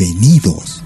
Bienvenidos. 0.00 0.82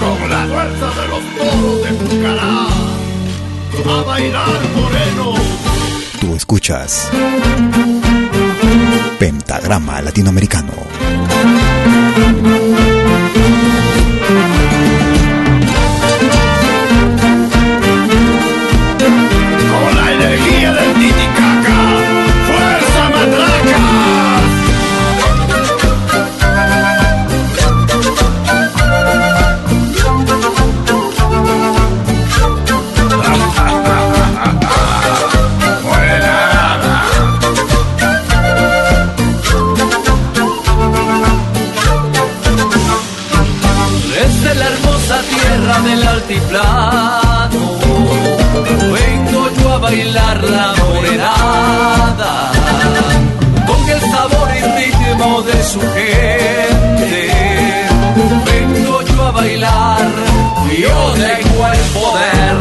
Con 0.00 0.30
la 0.30 0.46
fuerza 0.46 0.88
de 0.88 1.08
los 1.08 1.22
toros 1.36 1.82
de 1.82 1.90
Pucará, 2.16 2.66
a 3.84 4.02
bailar 4.04 4.68
moreno. 4.74 5.34
Tú 6.22 6.34
escuchas 6.34 7.10
Pentagrama 9.18 10.00
Latinoamericano. 10.00 10.72
Su 55.68 55.80
gente. 55.80 57.30
Vengo 58.46 59.02
yo 59.02 59.26
a 59.26 59.30
bailar, 59.32 60.08
yo 60.78 61.12
tengo 61.12 61.66
el 61.66 61.82
poder 61.96 62.56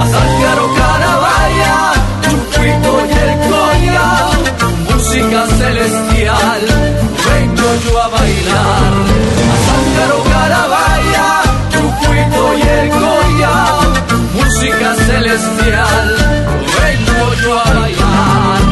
a 0.00 0.06
Santiago 0.14 0.74
Carabaya, 0.78 1.74
Chupito 2.22 2.92
y 3.04 3.12
el 3.24 3.32
Coya, 3.50 4.08
música 4.88 5.40
celestial. 5.58 6.62
Vengo 7.28 7.68
yo 7.84 7.92
a 8.00 8.08
bailar 8.08 8.92
a 9.52 9.56
Sángaro 9.66 10.18
Carabaya, 10.32 11.26
Chucuito 11.72 12.42
y 12.58 12.62
el 12.78 12.88
Goya, 12.90 13.54
música 14.34 14.88
celestial, 15.06 16.06
vengo 16.78 17.26
yo 17.42 17.52
a 17.58 17.60
bailar. 17.80 18.62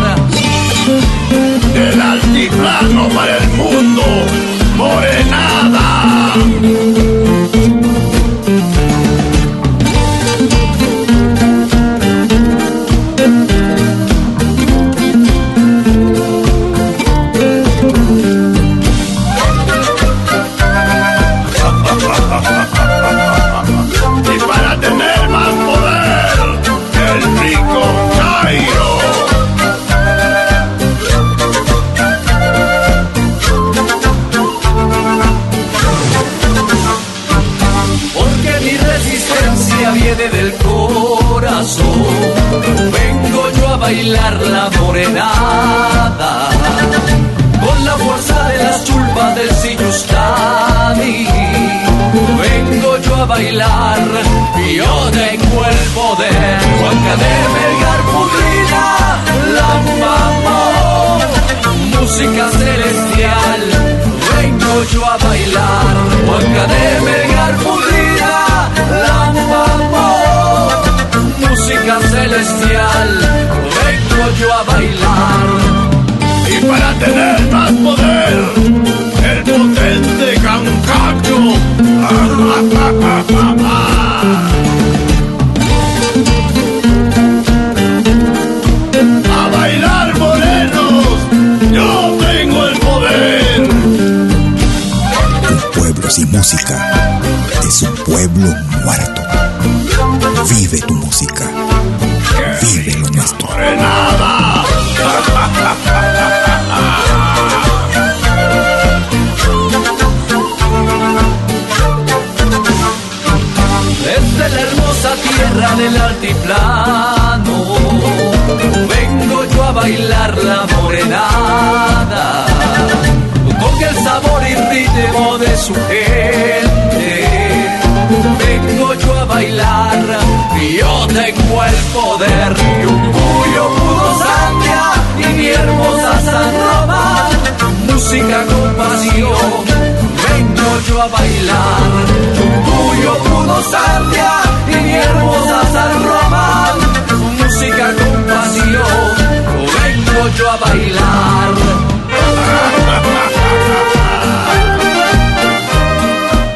Del 1.74 2.00
altiplano 2.00 3.08
para 3.10 3.36
el 3.38 3.48
mundo, 3.50 3.69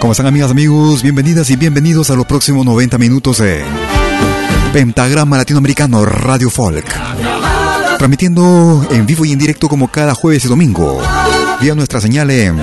¿Cómo 0.04 0.12
están 0.12 0.26
amigas, 0.26 0.50
amigos? 0.50 1.02
Bienvenidas 1.02 1.48
y 1.48 1.56
bienvenidos 1.56 2.10
a 2.10 2.14
los 2.14 2.26
próximos 2.26 2.66
90 2.66 2.98
minutos 2.98 3.38
de 3.38 3.64
Pentagrama 4.70 5.38
Latinoamericano 5.38 6.04
Radio 6.04 6.50
Folk. 6.50 6.84
Transmitiendo 7.96 8.86
en 8.90 9.06
vivo 9.06 9.24
y 9.24 9.32
en 9.32 9.38
directo 9.38 9.66
como 9.66 9.88
cada 9.88 10.14
jueves 10.14 10.44
y 10.44 10.48
domingo. 10.48 11.00
Vía 11.62 11.74
nuestra 11.74 12.02
señal 12.02 12.30
en 12.30 12.58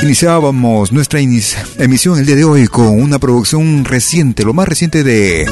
Iniciábamos 0.02 0.92
nuestra 0.92 1.20
emisión 1.20 2.18
el 2.18 2.26
día 2.26 2.36
de 2.36 2.44
hoy 2.44 2.66
con 2.66 2.88
una 2.88 3.18
producción 3.18 3.86
reciente, 3.86 4.44
lo 4.44 4.52
más 4.52 4.68
reciente 4.68 5.02
de 5.02 5.50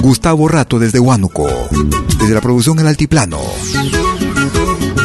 Gustavo 0.00 0.46
Rato 0.46 0.78
desde 0.78 1.00
Huánuco, 1.00 1.48
desde 2.20 2.34
la 2.34 2.42
producción 2.42 2.78
El 2.78 2.88
Altiplano. 2.88 3.40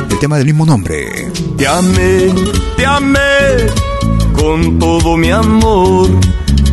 El 0.10 0.20
tema 0.20 0.38
del 0.38 0.48
mismo 0.48 0.66
nombre. 0.66 1.32
Te 1.58 1.66
amé, 1.66 2.34
te 2.76 2.86
amé 2.86 3.20
con 4.34 4.78
todo 4.78 5.16
mi 5.16 5.32
amor, 5.32 6.10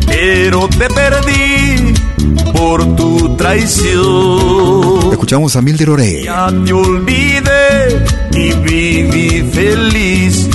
pero 0.05 0.67
te 0.67 0.89
perdí 0.89 1.54
por 2.55 2.95
tu 2.95 3.35
traición. 3.35 5.11
Escuchamos 5.11 5.55
a 5.55 5.61
Milder 5.61 5.89
Ore. 5.89 6.23
Ya 6.23 6.47
te 6.65 6.73
olvidé 6.73 8.05
y 8.31 8.53
viví 8.53 9.49
feliz. 9.51 10.49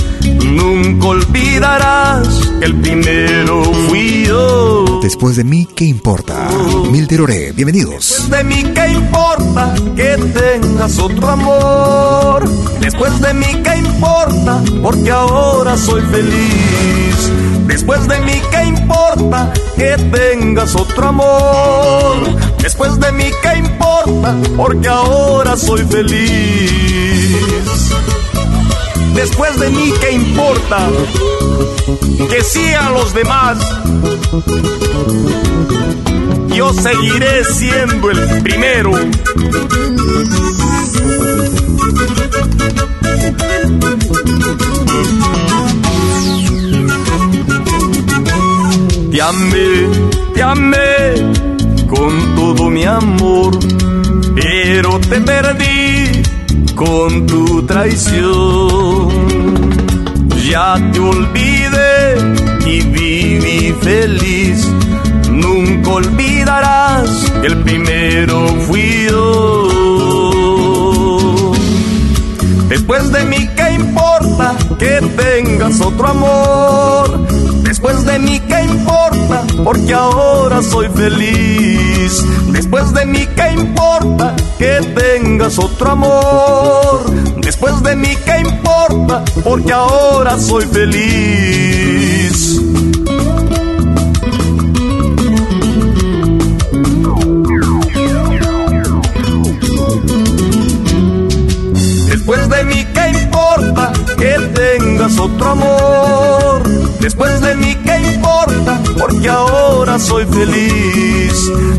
Nunca 0.51 1.07
olvidarás 1.07 2.27
que 2.59 2.65
el 2.65 2.75
primero 2.81 3.63
fui 3.87 4.25
yo. 4.25 4.99
Después 5.01 5.37
de 5.37 5.43
mí, 5.45 5.67
¿qué 5.75 5.85
importa? 5.85 6.49
Milder 6.91 7.21
Ore, 7.21 7.51
bienvenidos. 7.53 8.07
Después 8.09 8.29
de 8.29 8.43
mí, 8.43 8.63
¿qué 8.75 8.87
importa 8.91 9.73
que 9.95 10.17
tengas 10.33 10.99
otro 10.99 11.29
amor? 11.29 12.49
Después 12.81 13.21
de 13.21 13.33
mí, 13.33 13.47
¿qué 13.63 13.77
importa? 13.77 14.61
Porque 14.81 15.09
ahora 15.11 15.77
soy 15.77 16.01
feliz. 16.01 17.31
Después 17.67 18.05
de 18.09 18.19
mí, 18.19 18.33
¿qué 18.51 18.63
importa 18.65 19.53
que 19.77 19.95
tengas 20.11 20.75
otro 20.75 21.07
amor? 21.07 22.17
Después 22.61 22.99
de 22.99 23.11
mí, 23.13 23.25
¿qué 23.41 23.57
importa? 23.57 24.35
Porque 24.57 24.87
ahora 24.89 25.55
soy 25.55 25.83
feliz. 25.85 27.50
Después 29.13 29.59
de 29.59 29.69
mí, 29.69 29.93
¿qué 29.99 30.11
importa? 30.11 30.89
Que 32.29 32.41
sigan 32.43 32.93
los 32.93 33.13
demás. 33.13 33.57
Yo 36.55 36.73
seguiré 36.73 37.43
siendo 37.45 38.11
el 38.11 38.43
primero. 38.43 38.91
Te 49.11 49.21
amé, 49.21 49.87
te 50.33 50.41
amé 50.41 51.33
con 51.87 52.35
todo 52.35 52.69
mi 52.69 52.85
amor, 52.85 53.57
pero 54.35 54.99
te 54.99 55.21
perdí 55.21 55.80
con 56.83 57.27
tu 57.27 57.61
traición. 57.63 59.09
Ya 60.49 60.75
te 60.91 60.99
olvidé 60.99 62.15
y 62.65 62.81
viví 62.81 63.75
feliz. 63.81 64.67
Nunca 65.29 65.89
olvidarás 65.91 67.31
que 67.41 67.47
el 67.47 67.57
primero 67.57 68.47
fui 68.67 69.07
yo. 69.09 69.61
Después 72.67 73.11
de 73.11 73.25
mí, 73.25 73.49
¿qué 73.55 73.73
importa 73.73 74.55
que 74.81 74.99
tengas 75.15 75.79
otro 75.79 76.07
amor? 76.07 77.27
Después 77.61 78.03
de 78.03 78.17
mí, 78.17 78.39
¿qué 78.39 78.63
importa? 78.63 79.43
Porque 79.63 79.93
ahora 79.93 80.63
soy 80.63 80.89
feliz. 80.89 82.25
Después 82.47 82.91
de 82.91 83.05
mí, 83.05 83.27
¿qué 83.35 83.51
importa? 83.51 84.35
Que 84.57 84.79
tengas 84.95 85.59
otro 85.59 85.91
amor. 85.91 87.11
Después 87.37 87.83
de 87.83 87.95
mí, 87.95 88.17
¿qué 88.25 88.39
importa? 88.39 89.23
Porque 89.43 89.71
ahora 89.71 90.39
soy 90.39 90.65
feliz. 90.65 92.59
Otro 105.19 105.51
amor. 105.51 106.63
Después 106.99 107.41
de 107.41 107.55
mí, 107.55 107.75
¿qué 107.85 108.13
importa? 108.13 108.81
Porque 108.97 109.29
ahora 109.29 109.99
soy 109.99 110.25
feliz. 110.25 111.33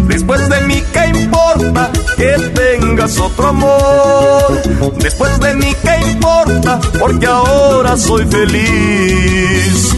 Después 0.08 0.48
de 0.48 0.60
mí, 0.62 0.82
¿qué 0.92 1.18
importa? 1.20 1.90
Que 2.16 2.36
tengas 2.54 3.18
otro 3.18 3.48
amor. 3.48 4.62
Después 4.98 5.38
de 5.40 5.54
mí, 5.54 5.74
¿qué 5.82 6.10
importa? 6.10 6.80
Porque 6.98 7.26
ahora 7.26 7.96
soy 7.96 8.26
feliz. 8.26 9.96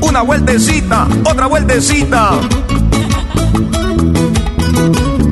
Una 0.00 0.22
vueltecita, 0.22 1.08
otra 1.24 1.46
vueltecita. 1.46 2.30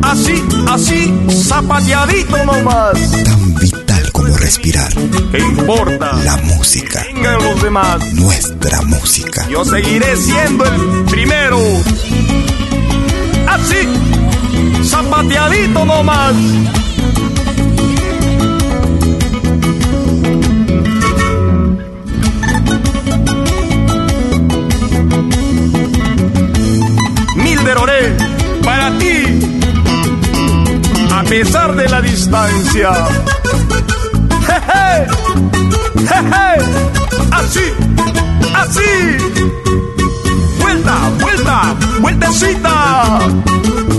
Así, 0.03 0.43
así, 0.69 1.27
zapateadito 1.31 2.45
nomás. 2.45 2.99
Tan 3.71 3.82
respirar. 4.43 4.93
¿Qué 5.31 5.39
importa? 5.39 6.13
La 6.25 6.37
música. 6.39 7.01
Vengan 7.15 7.43
los 7.43 7.63
demás. 7.63 8.13
Nuestra 8.15 8.83
música. 8.83 9.47
Yo 9.49 9.65
seguiré 9.65 10.17
siendo 10.17 10.65
el 10.65 11.05
primero. 11.05 11.59
Así, 13.47 14.85
zapateadito 14.85 15.85
nomás. 15.85 16.35
Milder 27.37 27.79
Oré, 27.79 28.17
para 28.65 28.99
ti, 28.99 29.41
a 31.13 31.23
pesar 31.23 31.77
de 31.77 31.89
la 31.89 32.01
distancia. 32.01 32.91
Jeje, 35.03 36.07
jeje, 36.09 36.71
así, 37.31 37.61
así. 38.55 38.81
Vuelta, 40.61 41.11
vuelta, 41.21 41.79
vueltecita. 42.01 43.19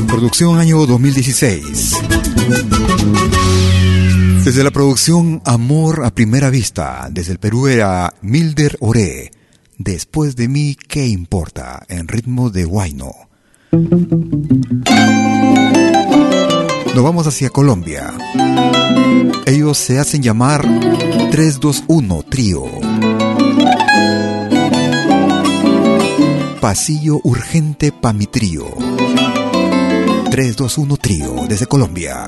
Producción 0.08 0.60
año 0.60 0.86
2016. 0.86 1.94
Desde 4.44 4.64
la 4.64 4.72
producción 4.72 5.42
Amor 5.46 6.04
a 6.06 6.12
Primera 6.14 6.50
Vista, 6.50 7.08
desde 7.10 7.32
el 7.32 7.40
Perú 7.40 7.68
era 7.68 8.14
Milder 8.22 8.78
Oré. 8.82 9.32
Después 9.78 10.36
de 10.36 10.48
mí, 10.48 10.76
¿qué 10.88 11.08
importa? 11.08 11.84
En 11.88 12.08
ritmo 12.08 12.50
de 12.50 12.66
Huayno. 12.66 13.12
Nos 16.94 17.04
vamos 17.04 17.26
hacia 17.26 17.50
Colombia. 17.50 18.14
Ellos 19.48 19.78
se 19.80 20.00
hacen 20.00 20.22
llamar 20.22 20.62
321 21.32 22.24
Trío. 22.30 22.66
Pasillo 26.62 27.20
Urgente 27.24 27.92
pa' 27.92 28.14
mi 28.14 28.28
trío. 28.28 28.66
321 30.30 30.98
Trío 30.98 31.36
desde 31.50 31.66
Colombia. 31.66 32.26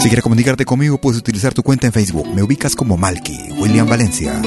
Si 0.00 0.08
quieres 0.08 0.22
comunicarte 0.22 0.64
conmigo, 0.64 0.98
puedes 0.98 1.20
utilizar 1.20 1.54
tu 1.54 1.62
cuenta 1.62 1.86
en 1.86 1.92
Facebook. 1.92 2.26
Me 2.34 2.42
ubicas 2.42 2.74
como 2.74 2.96
Malky, 2.96 3.52
William 3.60 3.86
Valencia. 3.86 4.40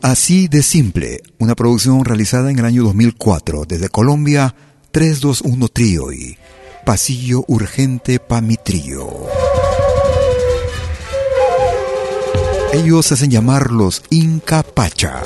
Así 0.00 0.46
de 0.46 0.62
Simple, 0.62 1.22
una 1.38 1.56
producción 1.56 2.04
realizada 2.04 2.52
en 2.52 2.58
el 2.60 2.64
año 2.64 2.84
2004 2.84 3.64
desde 3.66 3.88
Colombia, 3.88 4.54
321 4.92 5.68
Trío 5.68 6.12
y 6.12 6.38
Pasillo 6.84 7.42
Urgente 7.48 8.20
pa' 8.20 8.40
mi 8.40 8.56
trío. 8.56 9.08
Ellos 12.74 13.10
hacen 13.10 13.28
llamar 13.28 13.72
los 13.72 14.04
Inca 14.10 14.62
Pacha. 14.62 15.20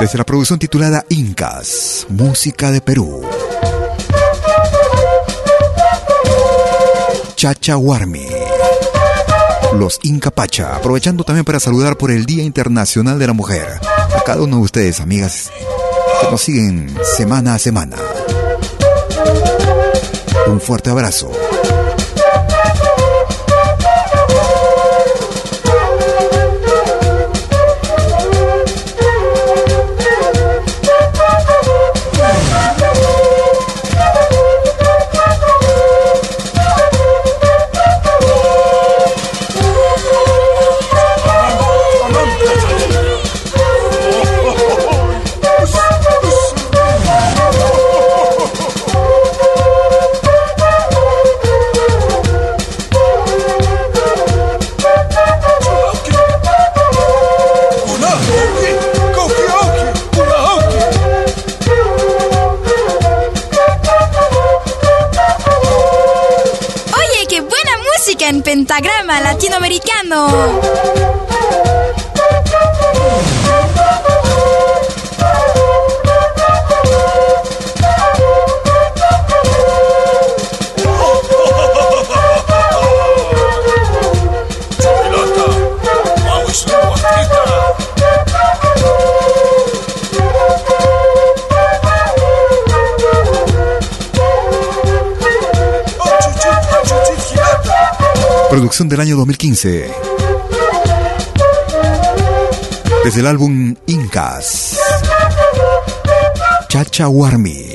Desde 0.00 0.18
la 0.18 0.24
producción 0.24 0.58
titulada 0.58 1.04
Incas, 1.10 2.08
Música 2.08 2.72
de 2.72 2.80
Perú. 2.80 3.22
Chacha 7.44 7.76
Warmi 7.76 8.26
los 9.78 10.00
Incapacha, 10.02 10.76
aprovechando 10.76 11.24
también 11.24 11.44
para 11.44 11.60
saludar 11.60 11.98
por 11.98 12.10
el 12.10 12.24
Día 12.24 12.42
Internacional 12.42 13.18
de 13.18 13.26
la 13.26 13.34
Mujer. 13.34 13.66
A 14.16 14.22
cada 14.24 14.40
uno 14.40 14.56
de 14.56 14.62
ustedes, 14.62 14.98
amigas, 15.00 15.50
que 16.22 16.30
nos 16.30 16.40
siguen 16.40 16.96
semana 17.02 17.54
a 17.54 17.58
semana. 17.58 17.98
Un 20.46 20.58
fuerte 20.58 20.88
abrazo. 20.88 21.30
Latinoamericano. 70.04 71.03
Producción 98.54 98.88
del 98.88 99.00
año 99.00 99.16
2015. 99.16 99.90
Desde 103.02 103.18
el 103.18 103.26
álbum 103.26 103.74
Incas. 103.88 104.78
Chacha 106.68 107.08
Warmi. 107.08 107.66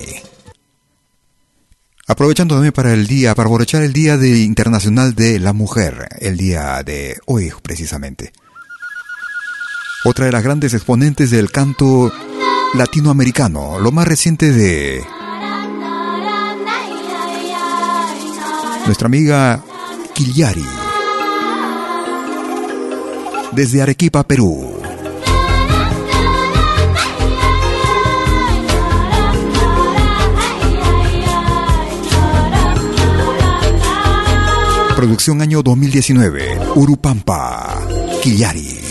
Aprovechando 2.08 2.56
también 2.56 2.72
para 2.72 2.94
el 2.94 3.08
día, 3.08 3.36
para 3.36 3.48
aprovechar 3.48 3.82
el 3.82 3.92
Día 3.92 4.16
de 4.16 4.40
Internacional 4.40 5.16
de 5.16 5.40
la 5.40 5.52
Mujer, 5.52 6.08
el 6.20 6.38
día 6.38 6.82
de 6.82 7.18
hoy 7.26 7.52
precisamente. 7.62 8.32
Otra 10.06 10.28
de 10.28 10.32
las 10.32 10.44
grandes 10.44 10.74
exponentes 10.74 11.30
del 11.30 11.52
canto 11.52 12.10
latinoamericano, 12.76 13.80
lo 13.80 13.92
más 13.92 14.08
reciente 14.08 14.54
de 14.54 15.04
nuestra 18.86 19.08
amiga 19.08 19.62
Cagliari. 20.20 20.66
Desde 23.54 23.82
Arequipa, 23.82 24.22
Perú. 24.26 24.82
Producción 34.98 35.42
año 35.42 35.64
2019. 35.64 36.60
Urupampa. 36.76 37.80
Quillari. 38.22 38.89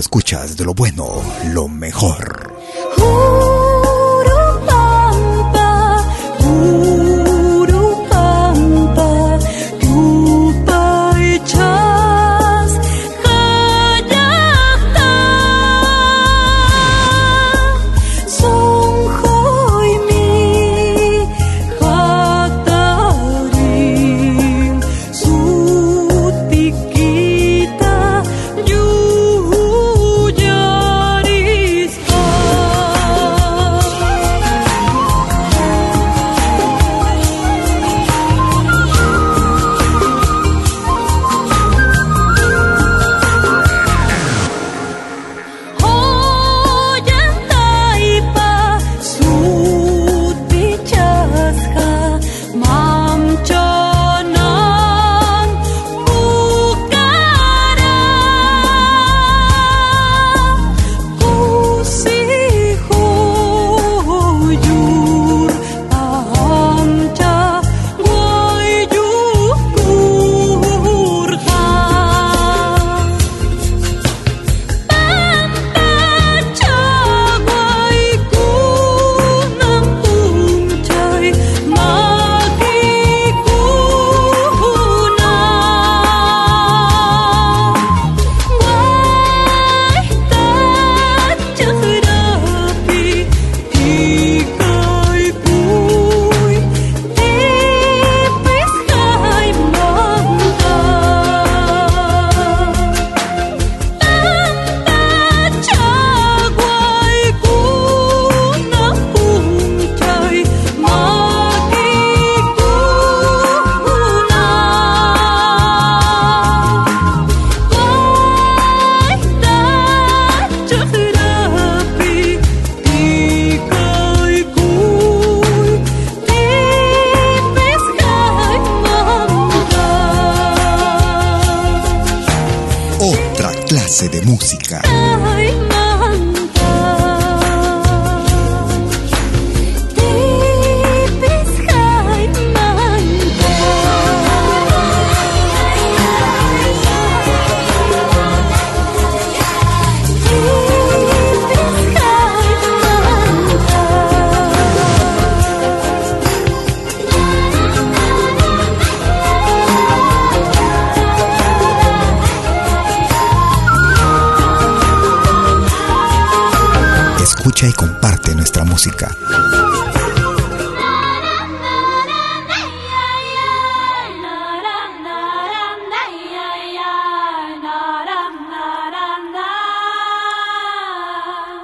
Escuchas 0.00 0.56
de 0.56 0.64
lo 0.64 0.74
bueno, 0.74 1.22
lo 1.52 1.68
mejor. 1.68 2.56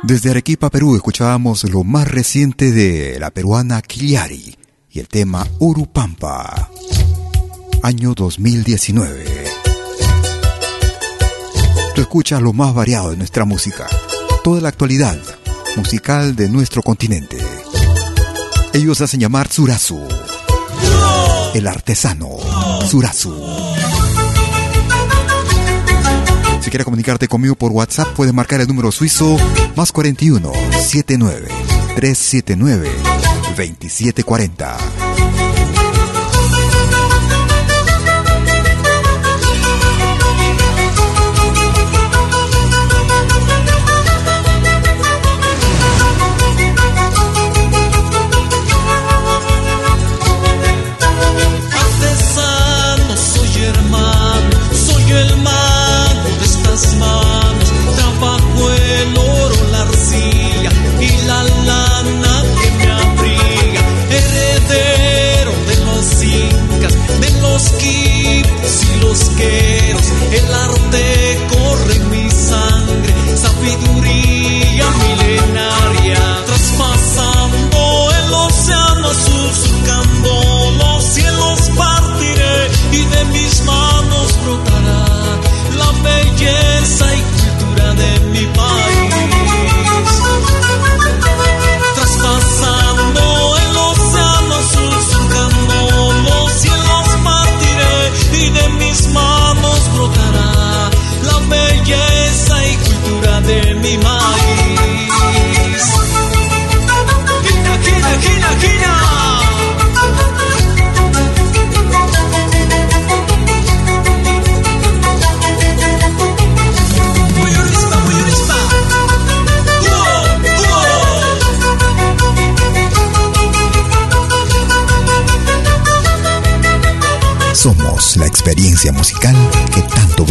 Desde 0.03 0.31
Arequipa, 0.31 0.69
Perú, 0.69 0.97
escuchábamos 0.97 1.65
lo 1.65 1.83
más 1.83 2.07
reciente 2.07 2.73
de 2.73 3.19
la 3.19 3.31
peruana 3.31 3.81
Kiliari 3.81 4.55
y 4.91 5.01
el 5.01 5.09
tema 5.09 5.47
Urupampa, 5.61 6.71
año 7.83 8.13
2019. 8.13 9.25
Tú 11.95 12.03
escuchas 12.03 12.43
lo 12.43 12.53
más 12.53 12.75
variado 12.75 13.13
de 13.13 13.17
nuestra 13.17 13.47
música, 13.47 13.87
toda 14.45 14.61
la 14.61 14.69
actualidad 14.69 15.19
musical 15.77 16.35
de 16.35 16.49
nuestro 16.49 16.83
continente. 16.83 17.39
Ellos 18.73 19.01
hacen 19.01 19.21
llamar 19.21 19.51
Surasu, 19.51 20.01
el 21.55 21.67
artesano 21.67 22.29
Surasu. 22.89 23.35
Si 26.61 26.71
quieres 26.71 26.85
comunicarte 26.85 27.29
conmigo 27.29 27.55
por 27.55 27.71
WhatsApp, 27.71 28.09
puedes 28.17 28.35
marcar 28.35 28.61
el 28.61 28.67
número 28.67 28.91
suizo 28.91 29.37
más 29.77 29.93
41 29.93 30.53
79 30.85 31.49
379 31.95 32.91
2740. 33.57 35.06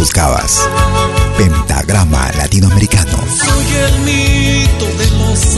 Buscabas. 0.06 0.68
Pentagrama 1.36 2.30
Latinoamericano. 2.36 3.18
Soy 3.26 3.66
el 3.74 3.98
mito 4.02 4.86
de 4.98 5.10
los 5.18 5.56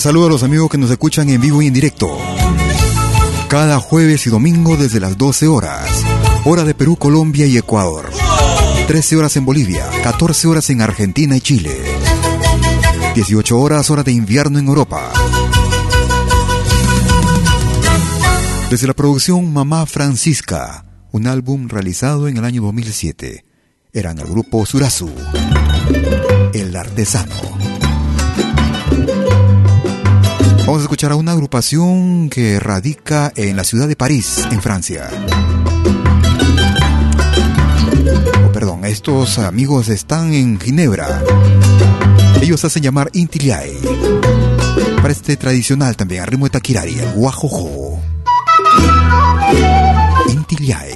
Gran 0.00 0.14
saludo 0.14 0.28
a 0.28 0.30
los 0.30 0.42
amigos 0.42 0.70
que 0.70 0.78
nos 0.78 0.90
escuchan 0.90 1.28
en 1.28 1.42
vivo 1.42 1.60
y 1.60 1.66
en 1.66 1.74
directo. 1.74 2.18
Cada 3.48 3.78
jueves 3.80 4.26
y 4.26 4.30
domingo 4.30 4.78
desde 4.78 4.98
las 4.98 5.18
12 5.18 5.46
horas. 5.46 5.90
Hora 6.46 6.64
de 6.64 6.72
Perú, 6.72 6.96
Colombia 6.96 7.44
y 7.44 7.58
Ecuador. 7.58 8.08
13 8.86 9.16
horas 9.16 9.36
en 9.36 9.44
Bolivia, 9.44 9.90
14 10.02 10.48
horas 10.48 10.70
en 10.70 10.80
Argentina 10.80 11.36
y 11.36 11.42
Chile. 11.42 11.76
18 13.14 13.60
horas 13.60 13.90
hora 13.90 14.02
de 14.02 14.12
invierno 14.12 14.58
en 14.58 14.68
Europa. 14.68 15.12
Desde 18.70 18.86
la 18.86 18.94
producción 18.94 19.52
Mamá 19.52 19.84
Francisca, 19.84 20.86
un 21.12 21.26
álbum 21.26 21.68
realizado 21.68 22.26
en 22.26 22.38
el 22.38 22.46
año 22.46 22.62
2007. 22.62 23.44
Eran 23.92 24.18
el 24.18 24.28
grupo 24.28 24.64
Surazu, 24.64 25.10
El 26.54 26.74
Artesano. 26.74 27.59
Vamos 30.66 30.80
a 30.80 30.82
escuchar 30.82 31.12
a 31.12 31.16
una 31.16 31.32
agrupación 31.32 32.28
que 32.30 32.60
radica 32.60 33.32
en 33.34 33.56
la 33.56 33.64
ciudad 33.64 33.88
de 33.88 33.96
París, 33.96 34.46
en 34.50 34.62
Francia. 34.62 35.08
Oh, 38.46 38.52
perdón, 38.52 38.84
estos 38.84 39.38
amigos 39.38 39.88
están 39.88 40.32
en 40.32 40.60
Ginebra. 40.60 41.22
Ellos 42.40 42.64
hacen 42.64 42.82
llamar 42.82 43.10
Intiliae. 43.12 43.78
Para 44.96 45.12
este 45.12 45.36
tradicional 45.36 45.96
también, 45.96 46.22
al 46.22 46.28
ritmo 46.28 46.46
de 46.46 46.50
Takirari, 46.50 46.98
el 46.98 47.12
guajojo. 47.12 48.00
Intiliae. 50.28 50.89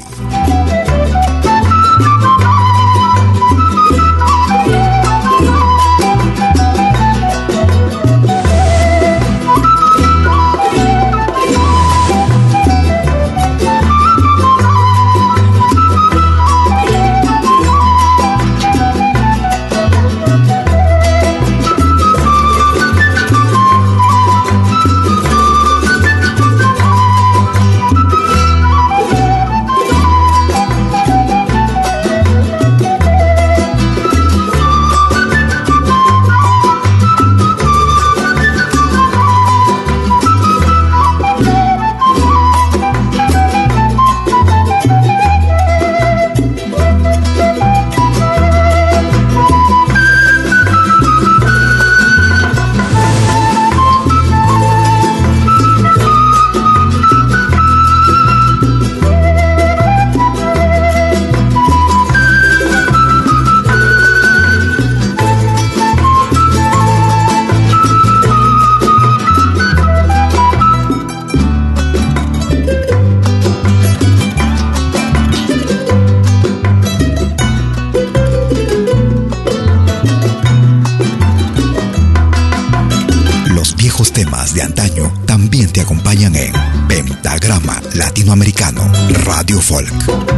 Radio 89.74 90.33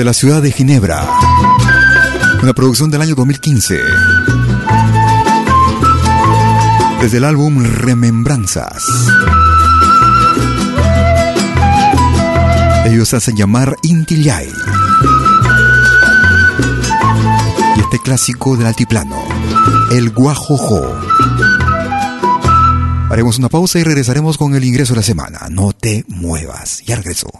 Desde 0.00 0.08
la 0.08 0.14
ciudad 0.14 0.40
de 0.40 0.50
Ginebra. 0.50 1.06
Una 2.42 2.54
producción 2.54 2.90
del 2.90 3.02
año 3.02 3.14
2015. 3.14 3.78
Desde 7.02 7.18
el 7.18 7.24
álbum 7.24 7.62
Remembranzas. 7.62 8.82
Ellos 12.86 13.12
hacen 13.12 13.36
llamar 13.36 13.76
Intillay. 13.82 14.48
Y 17.76 17.80
este 17.80 17.98
clásico 18.02 18.56
del 18.56 18.68
altiplano, 18.68 19.22
el 19.92 20.08
Guajojo. 20.08 20.98
Haremos 23.10 23.38
una 23.38 23.50
pausa 23.50 23.78
y 23.78 23.82
regresaremos 23.82 24.38
con 24.38 24.54
el 24.54 24.64
ingreso 24.64 24.94
de 24.94 25.00
la 25.00 25.02
semana. 25.02 25.40
No 25.50 25.74
te 25.74 26.06
muevas. 26.08 26.80
Ya 26.86 26.96
regreso. 26.96 27.39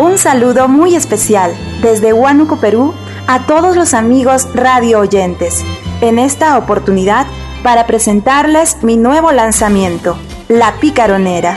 Un 0.00 0.16
saludo 0.16 0.66
muy 0.66 0.96
especial 0.96 1.54
desde 1.82 2.14
Huánuco, 2.14 2.56
Perú, 2.56 2.94
a 3.26 3.40
todos 3.40 3.76
los 3.76 3.92
amigos 3.92 4.48
radio 4.54 5.00
oyentes. 5.00 5.62
En 6.00 6.18
esta 6.18 6.56
oportunidad, 6.56 7.26
para 7.62 7.86
presentarles 7.86 8.82
mi 8.82 8.96
nuevo 8.96 9.30
lanzamiento, 9.30 10.16
La 10.48 10.72
Picaronera, 10.80 11.54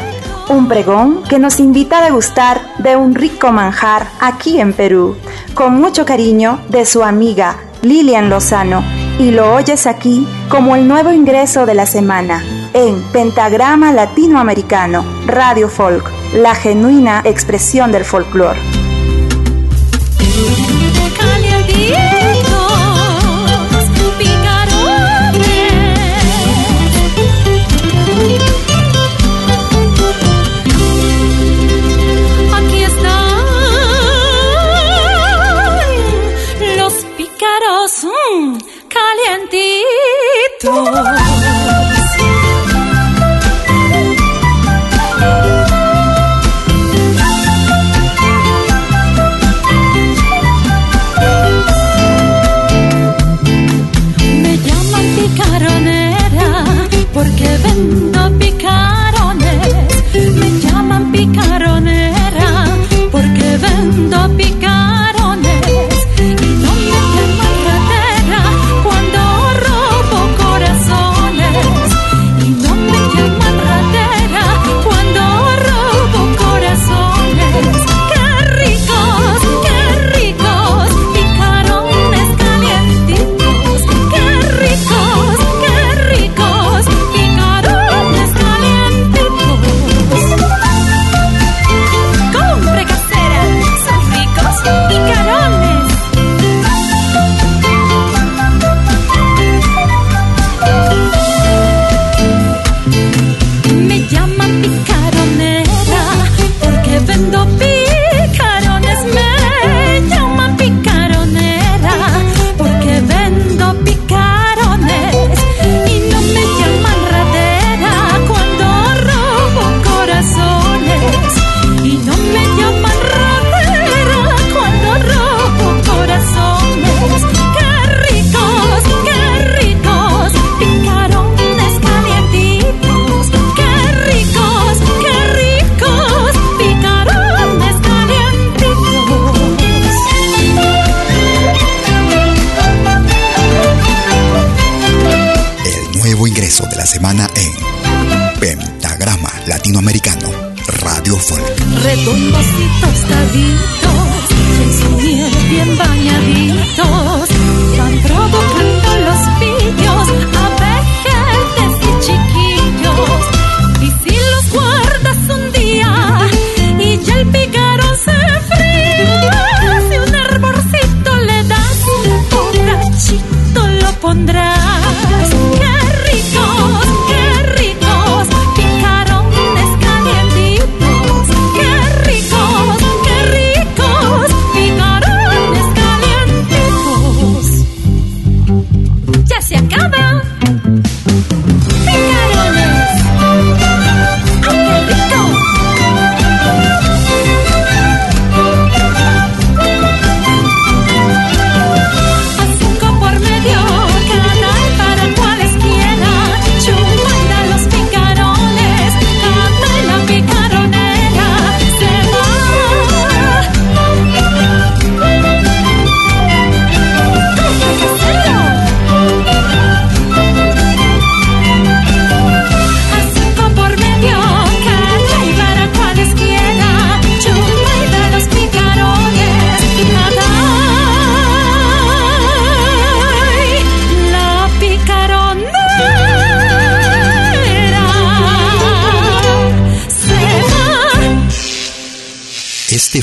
un 0.49 0.67
pregón 0.67 1.23
que 1.23 1.39
nos 1.39 1.61
invita 1.61 1.99
a 1.99 2.03
degustar 2.03 2.59
de 2.79 2.97
un 2.97 3.15
rico 3.15 3.53
manjar 3.53 4.07
aquí 4.19 4.59
en 4.59 4.73
Perú, 4.73 5.15
con 5.53 5.79
mucho 5.79 6.05
cariño 6.05 6.59
de 6.67 6.85
su 6.85 7.01
amiga 7.01 7.55
Lilian 7.81 8.29
Lozano, 8.29 8.83
y 9.19 9.31
lo 9.31 9.53
oyes 9.53 9.87
aquí 9.87 10.27
como 10.49 10.75
el 10.75 10.85
nuevo 10.85 11.13
ingreso 11.13 11.65
de 11.65 11.75
la 11.75 11.85
semana 11.85 12.43
en 12.73 13.01
Pentagrama 13.11 13.91
Latinoamericano, 13.91 15.05
Radio 15.25 15.69
Folk, 15.69 16.09
la 16.33 16.55
genuina 16.55 17.21
expresión 17.23 17.91
del 17.91 18.03
folclore. 18.03 18.59
Aquí 32.55 32.83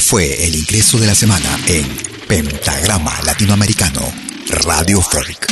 fue 0.00 0.46
el 0.46 0.54
ingreso 0.54 0.98
de 0.98 1.06
la 1.06 1.14
semana 1.14 1.48
en 1.66 1.86
Pentagrama 2.26 3.12
Latinoamericano, 3.24 4.00
Radio 4.64 5.00
Folk. 5.02 5.46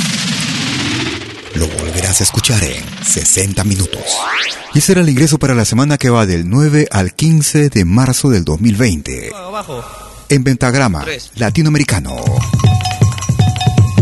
Lo 1.54 1.68
volverás 1.68 2.20
a 2.20 2.24
escuchar 2.24 2.62
en 2.64 2.82
60 3.04 3.62
minutos. 3.64 4.02
Y 4.74 4.78
ese 4.78 4.92
era 4.92 5.02
el 5.02 5.08
ingreso 5.08 5.38
para 5.38 5.54
la 5.54 5.64
semana 5.64 5.98
que 5.98 6.10
va 6.10 6.24
del 6.24 6.48
9 6.48 6.88
al 6.90 7.14
15 7.14 7.68
de 7.68 7.84
marzo 7.84 8.30
del 8.30 8.44
2020. 8.44 9.32
En 10.30 10.44
Pentagrama 10.44 11.04
Latinoamericano. 11.36 12.16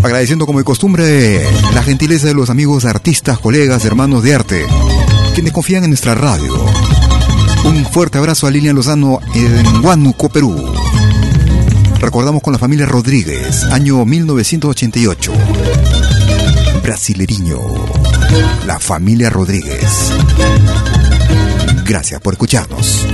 Agradeciendo 0.03 0.47
como 0.47 0.61
de 0.61 0.65
costumbre 0.65 1.45
la 1.75 1.83
gentileza 1.83 2.29
de 2.29 2.35
los 2.35 2.51
amigos 2.51 2.85
artistas, 2.85 3.39
colegas, 3.39 3.85
hermanos 3.85 4.23
de 4.23 4.35
arte, 4.35 4.67
quienes 5.35 5.53
confían 5.53 5.85
en 5.85 5.91
nuestra 5.91 6.15
radio. 6.15 6.55
Un 7.67 7.85
fuerte 7.85 8.19
abrazo 8.19 8.47
a 8.47 8.51
Lilian 8.51 8.75
Lozano 8.75 9.21
en 9.35 9.85
Huánuco, 9.85 10.29
Perú. 10.29 10.73
Recordamos 12.01 12.43
con 12.43 12.53
la 12.53 12.59
familia 12.59 12.87
Rodríguez, 12.87 13.65
año 13.65 14.05
1988 14.05 15.33
brasileriño, 16.87 17.59
la 18.65 18.79
familia 18.79 19.29
Rodríguez. 19.29 20.13
Gracias 21.85 22.21
por 22.21 22.35
escucharnos. 22.35 23.05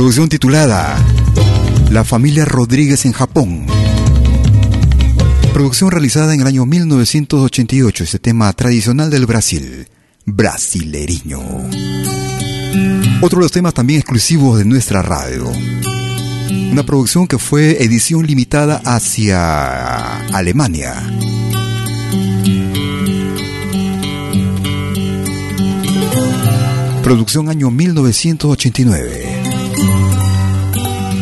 Producción 0.00 0.30
titulada 0.30 0.96
La 1.90 2.04
familia 2.04 2.46
Rodríguez 2.46 3.04
en 3.04 3.12
Japón. 3.12 3.66
Producción 5.52 5.90
realizada 5.90 6.32
en 6.32 6.40
el 6.40 6.46
año 6.46 6.64
1988, 6.64 8.04
este 8.04 8.18
tema 8.18 8.50
tradicional 8.54 9.10
del 9.10 9.26
Brasil, 9.26 9.88
brasileriño. 10.24 11.40
Otro 13.20 13.40
de 13.40 13.42
los 13.42 13.52
temas 13.52 13.74
también 13.74 14.00
exclusivos 14.00 14.56
de 14.56 14.64
nuestra 14.64 15.02
radio. 15.02 15.52
Una 16.72 16.82
producción 16.82 17.26
que 17.26 17.36
fue 17.36 17.84
edición 17.84 18.26
limitada 18.26 18.80
hacia 18.82 20.28
Alemania. 20.28 20.94
Producción 27.02 27.50
año 27.50 27.70
1989 27.70 29.29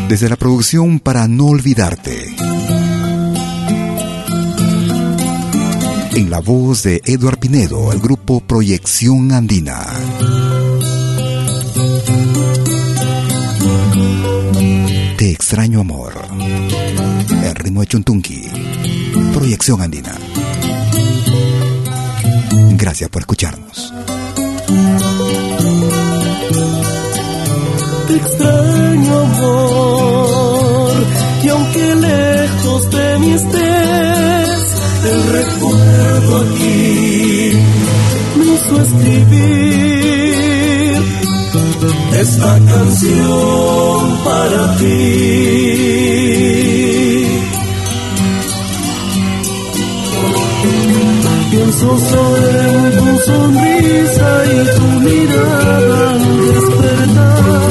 desde 0.09 0.29
la 0.31 0.37
producción 0.37 1.01
Para 1.01 1.29
No 1.29 1.47
Olvidarte. 1.47 2.35
En 6.15 6.31
la 6.31 6.41
voz 6.41 6.83
de 6.83 7.03
Eduard 7.05 7.39
Pinedo, 7.39 7.93
el 7.93 8.01
grupo 8.01 8.41
Proyección 8.41 9.33
Andina. 9.33 9.87
Te 15.17 15.31
extraño 15.31 15.81
amor. 15.81 16.15
El 17.43 17.55
ritmo 17.55 17.83
de. 17.83 18.51
Proyección 19.35 19.83
Andina. 19.83 20.15
Gracias 22.77 23.11
por 23.11 23.23
escucharnos 23.23 23.93
extraño 28.17 29.19
amor 29.19 30.93
y 31.43 31.49
aunque 31.49 31.95
lejos 31.95 32.91
de 32.91 33.19
mí 33.19 33.33
estés, 33.33 34.75
el 35.13 35.23
recuerdo 35.39 36.37
aquí 36.39 37.53
me 38.37 38.45
hizo 38.45 38.81
escribir 38.83 40.09
esta 42.21 42.59
canción 42.73 44.19
para 44.25 44.77
ti. 44.77 46.09
Pienso 51.51 51.99
solo 51.99 52.47
en 52.61 52.99
tu 52.99 53.19
sonrisa 53.25 54.29
y 54.45 54.57
tu 54.77 54.87
mirada 55.01 56.11
al 56.11 56.21
despertar 56.53 57.68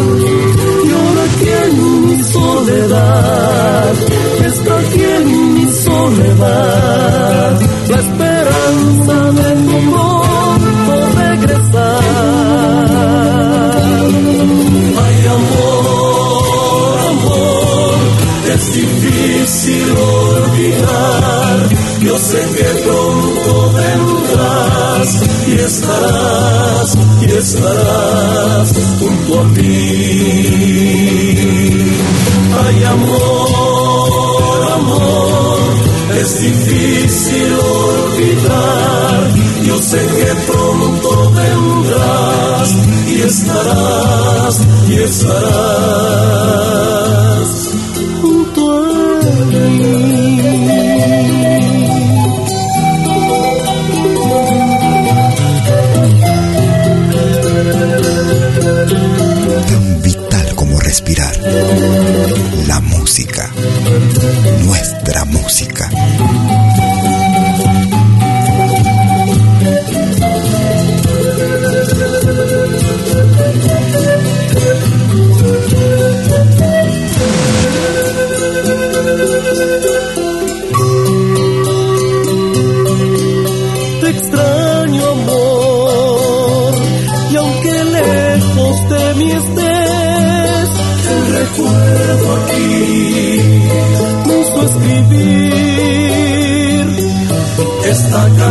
soledad, 2.67 3.93
está 4.45 4.79
aquí 4.79 5.01
en 5.01 5.53
mi 5.53 5.71
soledad, 5.71 7.59
la 7.89 7.99
esperanza 8.05 9.15
de 9.37 9.47
amor 9.51 10.59
por 10.85 11.03
regresar. 11.15 12.03
Ay, 15.05 15.19
amor, 15.37 16.95
amor, 17.13 17.97
es 18.53 18.63
difícil 18.73 19.87
olvidar, 20.35 21.57
yo 22.01 22.17
sé 22.17 22.41
que 22.57 22.69
pronto 22.83 23.71
vendrás 23.79 25.09
y 25.47 25.53
estarás, 25.53 26.97
y 27.21 27.25
estarás 27.31 28.67
junto 28.99 29.39
a 29.39 29.43
mí 29.43 31.26
ay 32.67 32.83
amor, 32.83 34.71
amor, 34.79 35.59
es 36.21 36.41
difícil 36.41 37.53
olvidar. 37.53 39.17
Yo 39.65 39.77
sé 39.81 39.97
que 39.97 40.35
pronto 40.51 41.31
vendrás 41.31 42.69
y 43.07 43.21
estarás, 43.21 44.55
y 44.89 44.93
estarás 44.95 45.47
junto 48.21 48.61
a 48.71 48.75
mí. 49.45 50.27
respirar. 60.87 62.16
Música. 63.17 63.51
Nuestra 64.63 64.96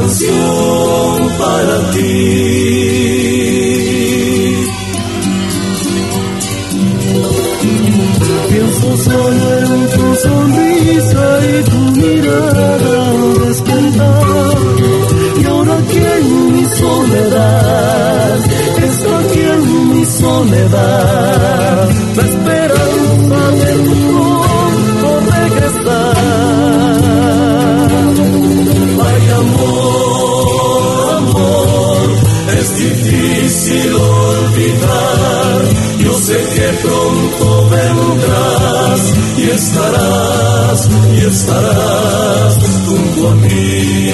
canción 0.07 1.17
para 1.39 1.77
ti. 1.91 2.07
Pienso 8.51 8.89
solo 8.99 9.47
en 9.59 9.71
tu 9.95 10.07
sonrisa 10.27 11.25
y 11.51 11.55
tu 11.71 11.81
mirada 12.01 12.97
despertar. 13.47 14.57
Y 15.41 15.45
ahora 15.45 15.75
aquí 15.79 16.03
en 16.19 16.27
mi 16.55 16.65
soledad, 16.65 18.39
está 18.89 19.13
aquí 19.19 19.41
en 19.41 19.63
mi 19.93 20.05
soledad, 20.05 21.56
estarás, 41.29 42.59
junto 42.87 43.29
a 43.29 43.35
mí. 43.37 44.13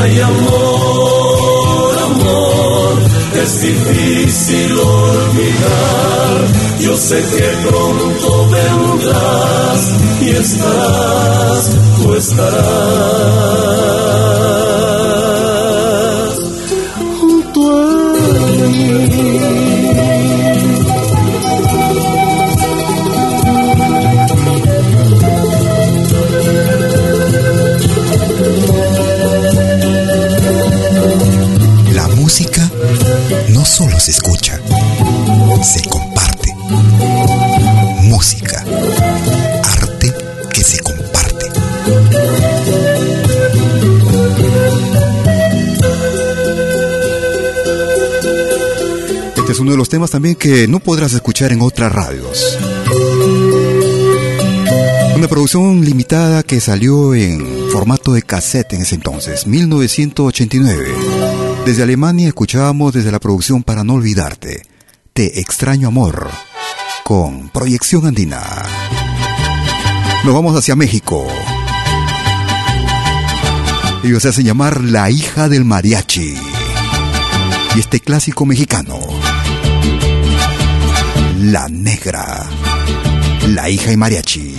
Ay, 0.00 0.20
amor, 0.20 1.98
amor, 2.10 2.98
es 3.42 3.62
difícil 3.62 4.72
olvidar. 4.78 6.46
Yo 6.80 6.96
sé 6.96 7.16
que 7.16 7.68
pronto 7.68 8.48
vendrás 8.48 9.94
y 10.20 10.30
estarás, 10.30 11.70
tú 11.96 12.14
estarás. 12.14 13.67
Los 49.78 49.88
temas 49.88 50.10
también 50.10 50.34
que 50.34 50.66
no 50.66 50.80
podrás 50.80 51.12
escuchar 51.12 51.52
en 51.52 51.62
otras 51.62 51.92
radios. 51.92 52.58
Una 55.16 55.28
producción 55.28 55.84
limitada 55.84 56.42
que 56.42 56.60
salió 56.60 57.14
en 57.14 57.70
formato 57.70 58.12
de 58.12 58.22
cassette 58.22 58.72
en 58.72 58.82
ese 58.82 58.96
entonces, 58.96 59.46
1989. 59.46 60.88
Desde 61.64 61.84
Alemania 61.84 62.28
escuchábamos 62.28 62.92
desde 62.92 63.12
la 63.12 63.20
producción 63.20 63.62
Para 63.62 63.84
no 63.84 63.94
olvidarte, 63.94 64.62
Te 65.12 65.40
extraño 65.40 65.88
amor, 65.88 66.28
con 67.04 67.48
proyección 67.48 68.06
andina. 68.06 68.42
Nos 70.24 70.34
vamos 70.34 70.56
hacia 70.56 70.74
México. 70.74 71.26
Ellos 74.02 74.22
se 74.22 74.28
hacen 74.28 74.44
llamar 74.44 74.82
La 74.82 75.08
hija 75.10 75.48
del 75.48 75.64
mariachi. 75.64 76.34
Y 77.76 77.78
este 77.78 78.00
clásico 78.00 78.44
mexicano, 78.44 78.98
La 81.50 81.66
negra, 81.66 82.46
La 83.46 83.70
hija 83.70 83.90
y 83.90 83.96
mariachi. 83.96 84.54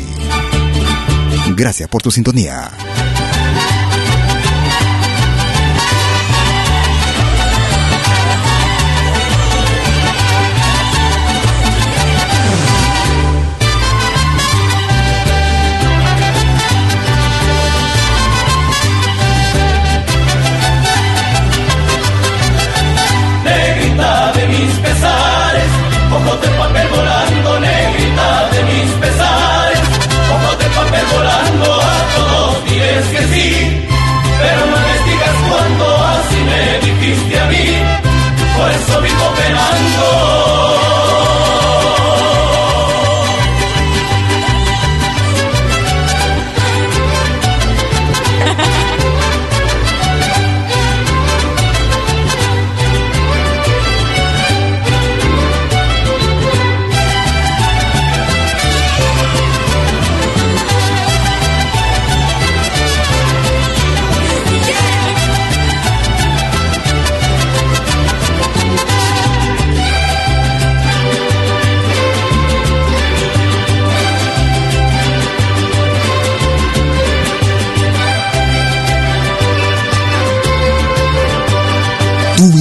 Gracias 1.56 1.88
por 1.88 2.02
tu 2.02 2.10
sintonía. 2.10 2.72
dices 33.00 33.20
que 33.20 33.28
sí, 33.28 33.86
pero 34.41 34.66
no 34.66 34.78
me 34.78 35.12
digas 35.12 35.36
cuándo 35.50 36.06
así 36.06 36.36
me 36.36 36.86
dijiste 36.86 37.39
a 37.39 37.45
mí, 37.45 37.66
por 38.58 38.72
eso 38.72 39.02
vivo 39.02 39.34
penando. 39.36 40.59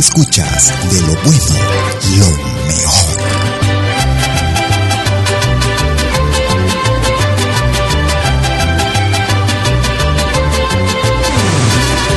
Escuchas 0.09 0.73
de 0.91 1.01
lo 1.03 1.15
bueno, 1.23 1.55
lo 2.17 2.31
mejor. 2.67 3.19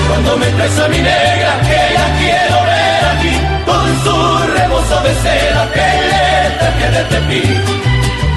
Cuando 0.08 0.38
me 0.38 0.46
traes 0.48 0.80
a 0.80 0.88
mi 0.88 0.98
negra, 0.98 1.52
que 1.68 1.82
la 2.00 2.08
quiero 2.20 2.58
ver 2.72 3.04
aquí, 3.14 3.36
con 3.66 3.88
su 4.04 4.16
rebozo 4.56 4.98
de 5.04 5.14
seda 5.24 5.64
que 5.76 5.88
le 6.12 6.26
traje 6.60 6.88
de 6.96 7.04
tepi. 7.12 7.44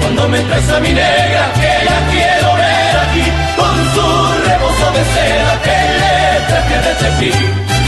Cuando 0.01 0.27
me 0.27 0.39
traes 0.39 0.69
a 0.69 0.79
mi 0.81 0.89
negra, 0.89 1.43
que 1.59 1.71
la 1.89 1.97
quiero 2.11 2.49
ver 2.61 2.93
aquí, 3.05 3.25
con 3.55 3.75
su 3.93 4.07
rebozo 4.49 4.87
de 4.97 5.03
seda 5.13 5.53
que 5.65 5.77
le 6.01 6.15
traje 6.49 6.77
de 6.87 7.84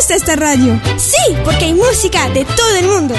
tepi. 0.00 0.14
esta 0.14 0.36
radio. 0.36 0.80
Sí, 0.96 1.34
porque 1.44 1.66
hay 1.66 1.74
música 1.74 2.28
de 2.30 2.44
todo 2.44 2.76
el 2.76 2.88
mundo. 2.88 3.14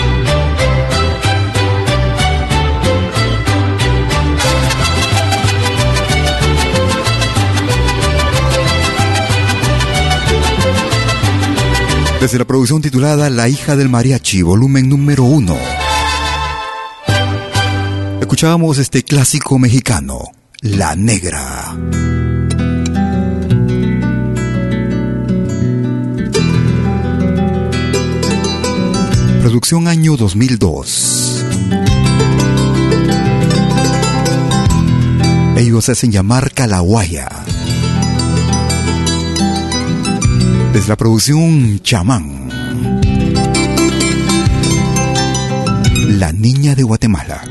Desde 12.19 12.39
la 12.39 12.45
producción 12.45 12.82
titulada 12.82 13.30
La 13.30 13.47
hija 13.47 13.75
del 13.75 13.89
mariachi, 13.89 14.41
volumen 14.41 14.89
número 14.89 15.23
uno. 15.23 15.55
Escuchábamos 18.19 18.80
este 18.80 19.03
clásico 19.03 19.59
mexicano, 19.59 20.32
La 20.61 20.95
Negra. 20.95 21.75
Producción 29.58 29.88
año 29.88 30.16
2002. 30.18 31.43
ellos 35.58 35.89
hacen 35.89 36.12
llamar 36.12 36.51
Calahuaya. 36.51 37.28
Desde 40.74 40.88
la 40.88 40.95
producción 40.95 41.80
Chamán. 41.80 42.49
La 46.20 46.32
niña 46.32 46.76
de 46.76 46.84
Guatemala. 46.84 47.41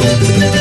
Música 0.00 0.60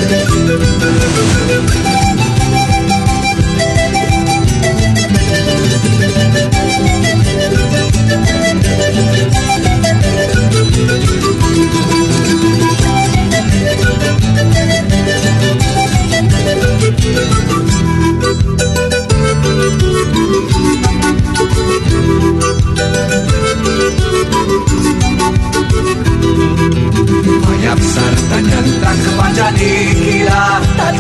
Banyak 27.20 27.80
sarta 27.84 28.38
nyentak 28.40 28.96
kepanjani 29.04 29.74
Gila 29.92 30.46
tak 30.80 30.96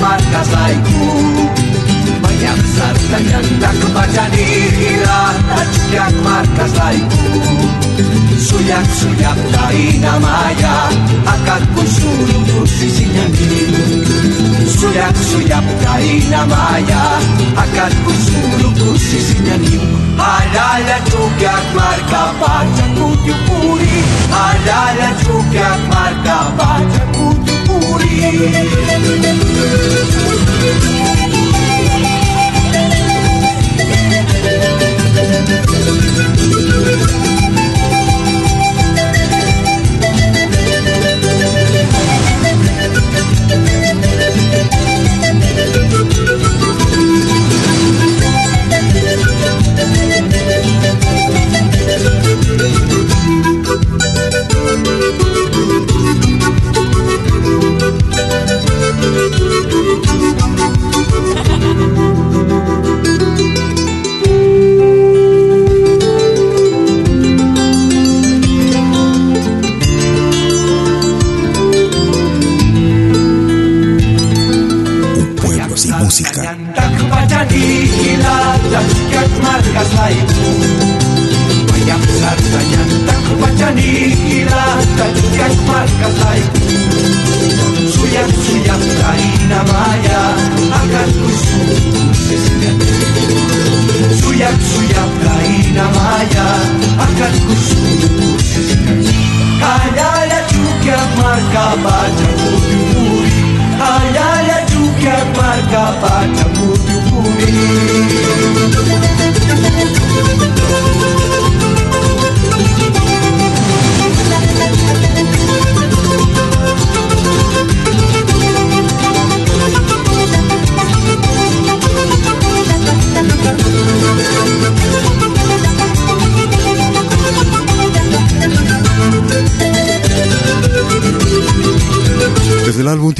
mata 0.00 0.42
saiku. 0.48 1.08
Hanya 2.24 2.52
Banyak 2.56 2.58
sarta 2.72 3.18
nyentak 3.20 3.74
kepada 3.76 4.24
Gila 4.32 5.20
tak 5.44 5.66
setiap 5.76 6.12
mata 6.24 6.64
saiku. 6.72 7.32
Suyak-suyak 8.38 9.38
dari 9.50 9.98
namanya 9.98 10.88
Akan 11.26 11.62
ku 11.74 11.82
suruh 11.84 12.64
sisinya 12.70 13.26
Suyak-suyak 14.62 15.66
dari 15.82 16.22
namanya 16.30 17.18
Akan 17.58 17.92
ku 18.06 18.12
suruh 18.14 18.94
sisinya 18.94 19.58
dirimu 19.58 19.97
Malalala 20.18 20.98
tu 21.10 21.22
jak 21.38 21.64
marka 21.78 22.22
Bacia 22.40 22.86
kutiu 22.98 23.36
puri 23.46 24.02
Malalala 24.32 25.10
tu 25.22 25.36
jak 25.54 25.80
marka 25.92 26.38
Bacia 26.58 27.02
kutiu 27.14 27.56
puri 27.66 28.14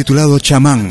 Titulado 0.09 0.39
Chamán. 0.39 0.89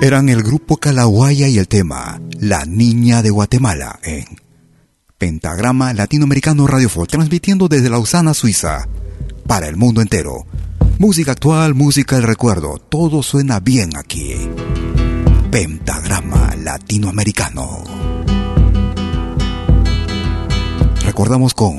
Eran 0.00 0.30
el 0.30 0.42
grupo 0.42 0.78
Calahuaya 0.78 1.46
y 1.48 1.58
el 1.58 1.68
tema 1.68 2.22
La 2.40 2.64
Niña 2.64 3.20
de 3.20 3.28
Guatemala 3.28 4.00
en 4.02 4.24
Pentagrama 5.18 5.92
Latinoamericano 5.92 6.66
Radio 6.66 6.88
Folk, 6.88 7.10
transmitiendo 7.10 7.68
desde 7.68 7.90
Lausana, 7.90 8.32
Suiza, 8.32 8.88
para 9.46 9.68
el 9.68 9.76
mundo 9.76 10.00
entero. 10.00 10.46
Música 10.98 11.32
actual, 11.32 11.74
música 11.74 12.16
del 12.16 12.24
recuerdo, 12.24 12.78
todo 12.78 13.22
suena 13.22 13.60
bien 13.60 13.94
aquí. 13.94 14.48
Pentagrama 15.50 16.56
Latinoamericano 16.56 17.97
recordamos 21.18 21.52
con 21.52 21.74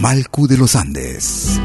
Malcu 0.00 0.48
de 0.48 0.56
los 0.56 0.74
Andes. 0.74 1.61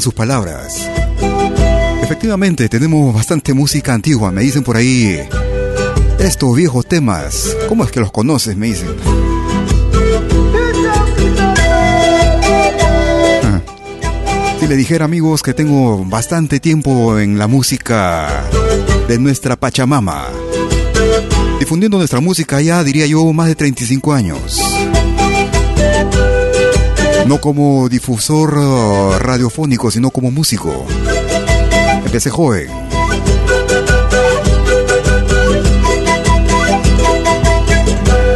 Sus 0.00 0.14
palabras. 0.14 0.88
Efectivamente, 2.02 2.68
tenemos 2.68 3.14
bastante 3.14 3.54
música 3.54 3.92
antigua, 3.92 4.30
me 4.30 4.42
dicen 4.42 4.62
por 4.62 4.76
ahí. 4.76 5.18
Estos 6.18 6.56
viejos 6.56 6.86
temas, 6.86 7.56
¿cómo 7.68 7.84
es 7.84 7.90
que 7.90 8.00
los 8.00 8.10
conoces? 8.10 8.56
Me 8.56 8.68
dicen. 8.68 8.88
Ah. 13.44 13.60
Si 14.58 14.66
le 14.66 14.76
dijera 14.76 15.04
amigos 15.04 15.42
que 15.42 15.54
tengo 15.54 16.04
bastante 16.04 16.60
tiempo 16.60 17.18
en 17.18 17.38
la 17.38 17.46
música 17.46 18.44
de 19.06 19.18
nuestra 19.18 19.56
Pachamama, 19.56 20.26
difundiendo 21.60 21.98
nuestra 21.98 22.20
música 22.20 22.60
ya 22.60 22.82
diría 22.82 23.06
yo 23.06 23.32
más 23.32 23.48
de 23.48 23.54
35 23.54 24.12
años 24.12 24.67
no 27.28 27.42
como 27.42 27.90
difusor 27.90 28.56
uh, 28.56 29.18
radiofónico, 29.18 29.90
sino 29.90 30.10
como 30.10 30.30
músico. 30.30 30.86
Empecé 32.06 32.30
joven. 32.30 32.68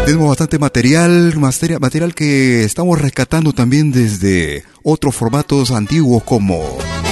Tenemos 0.05 0.29
bastante 0.29 0.59
material, 0.59 1.33
material 1.39 2.15
que 2.15 2.65
estamos 2.65 3.01
rescatando 3.01 3.55
también 3.55 3.93
desde 3.93 4.65
otros 4.83 5.17
formatos 5.17 5.71
antiguos 5.71 6.23
como 6.25 6.63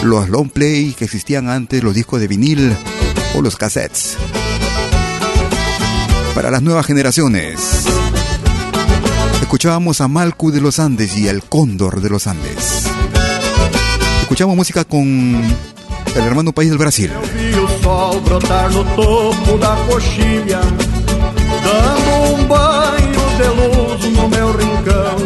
los 0.03 0.29
long 0.29 0.51
play 0.51 0.93
que 0.93 1.07
existían 1.07 1.49
antes, 1.49 1.83
los 1.83 1.95
discos 1.95 2.21
de 2.21 2.29
vinil 2.29 2.77
o 3.35 3.41
los 3.41 3.57
cassettes. 3.57 4.19
Para 6.35 6.51
las 6.51 6.61
nuevas 6.61 6.85
generaciones 6.85 7.87
escuchábamos 9.51 10.01
a 10.01 10.07
Malcu 10.07 10.53
de 10.53 10.61
los 10.61 10.79
Andes 10.79 11.17
y 11.17 11.27
el 11.27 11.43
Cóndor 11.43 12.01
de 12.01 12.09
los 12.09 12.29
Andes. 12.29 12.85
Escuchamos 14.21 14.55
música 14.55 14.85
con 14.85 15.03
el 15.03 16.23
hermano 16.25 16.53
país 16.53 16.69
del 16.69 16.79
Brasil. 16.79 17.11
Eu 17.11 17.21
vi 17.35 17.59
o 17.59 17.83
sol 17.83 18.21
brotar 18.21 18.71
no 18.71 18.85
topo 18.95 19.59
da 19.59 19.75
coxilha, 19.89 20.61
dando 21.67 22.11
um 22.33 22.47
banho 22.47 23.23
de 23.39 23.49
luz 23.59 24.17
no 24.17 24.29
meu 24.29 24.53
rincão. 24.53 25.17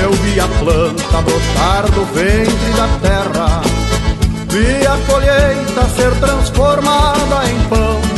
Eu 0.00 0.12
vi 0.12 0.38
a 0.38 0.46
planta 0.46 1.20
brotar 1.26 1.90
do 1.90 2.04
ventre 2.14 2.70
da 2.76 2.88
terra, 3.02 3.62
vi 4.50 4.86
a 4.86 4.96
colheita 5.08 5.82
ser 5.96 6.12
transformada 6.20 7.50
em 7.50 7.68
pão. 7.68 8.14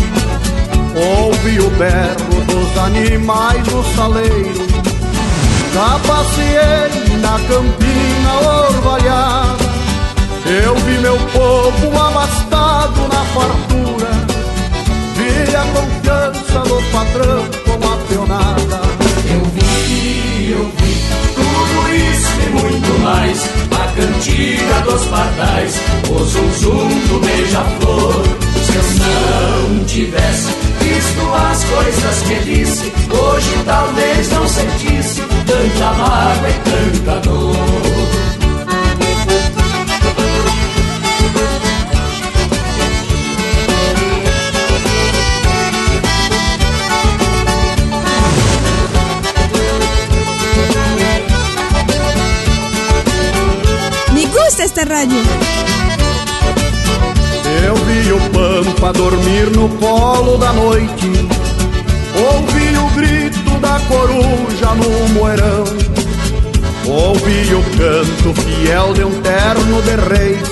Ouvi 0.98 1.60
o 1.60 1.70
berro 1.70 2.44
dos 2.46 2.78
animais 2.78 3.66
no 3.68 3.84
saleiro, 3.94 4.65
passeei 6.06 7.18
na 7.20 7.38
campina 7.48 8.32
orvalhada. 8.68 9.64
Eu 10.46 10.74
vi 10.76 10.98
meu 10.98 11.18
povo 11.32 11.98
abastado 11.98 13.00
na 13.12 13.24
fartura, 13.34 14.10
vi 15.16 15.56
a 15.56 15.64
confiança 15.74 16.60
do 16.60 16.82
patrão 16.92 17.44
com 17.64 17.92
a 17.92 17.96
peonada. 18.06 18.80
Eu 19.28 19.44
vi, 19.54 20.50
eu 20.52 20.64
vi 20.76 20.85
e 22.46 22.50
muito 22.50 23.00
mais. 23.00 23.48
A 23.70 23.86
cantiga 23.92 24.80
dos 24.84 25.04
pardais, 25.06 25.80
o 26.08 26.24
zum 26.24 26.88
do 27.08 27.20
beija-flor. 27.20 28.22
Se 28.66 28.76
eu 28.76 29.68
não 29.70 29.84
tivesse 29.84 30.48
visto 30.80 31.34
as 31.34 31.64
coisas 31.64 32.22
que 32.22 32.34
disse, 32.44 32.92
hoje 33.10 33.50
talvez 33.64 34.30
não 34.30 34.46
sentisse 34.46 35.22
tanta 35.46 35.92
mágoa 35.92 36.50
e 36.50 37.00
tanta 37.00 37.20
dor. 37.20 37.95
Esta 54.66 54.82
radio. 54.82 55.22
Eu 57.64 57.74
vi 57.76 58.12
o 58.12 58.18
pampa 58.30 58.92
dormir 58.92 59.48
no 59.56 59.68
colo 59.78 60.36
da 60.38 60.52
noite, 60.52 61.12
ouvi 62.32 62.76
o 62.76 62.88
grito 62.96 63.60
da 63.60 63.78
coruja 63.86 64.74
no 64.74 65.08
moerão, 65.14 65.64
ouvi 66.84 67.54
o 67.54 67.62
canto 67.78 68.40
fiel 68.42 68.92
de 68.92 69.04
um 69.04 69.22
terno 69.22 69.82
de 69.82 69.94
reis, 70.14 70.48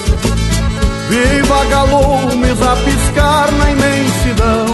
vi 1.09 1.43
vagalumes 1.49 2.63
a 2.63 2.77
piscar 2.77 3.51
na 3.51 3.71
imensidão. 3.73 4.67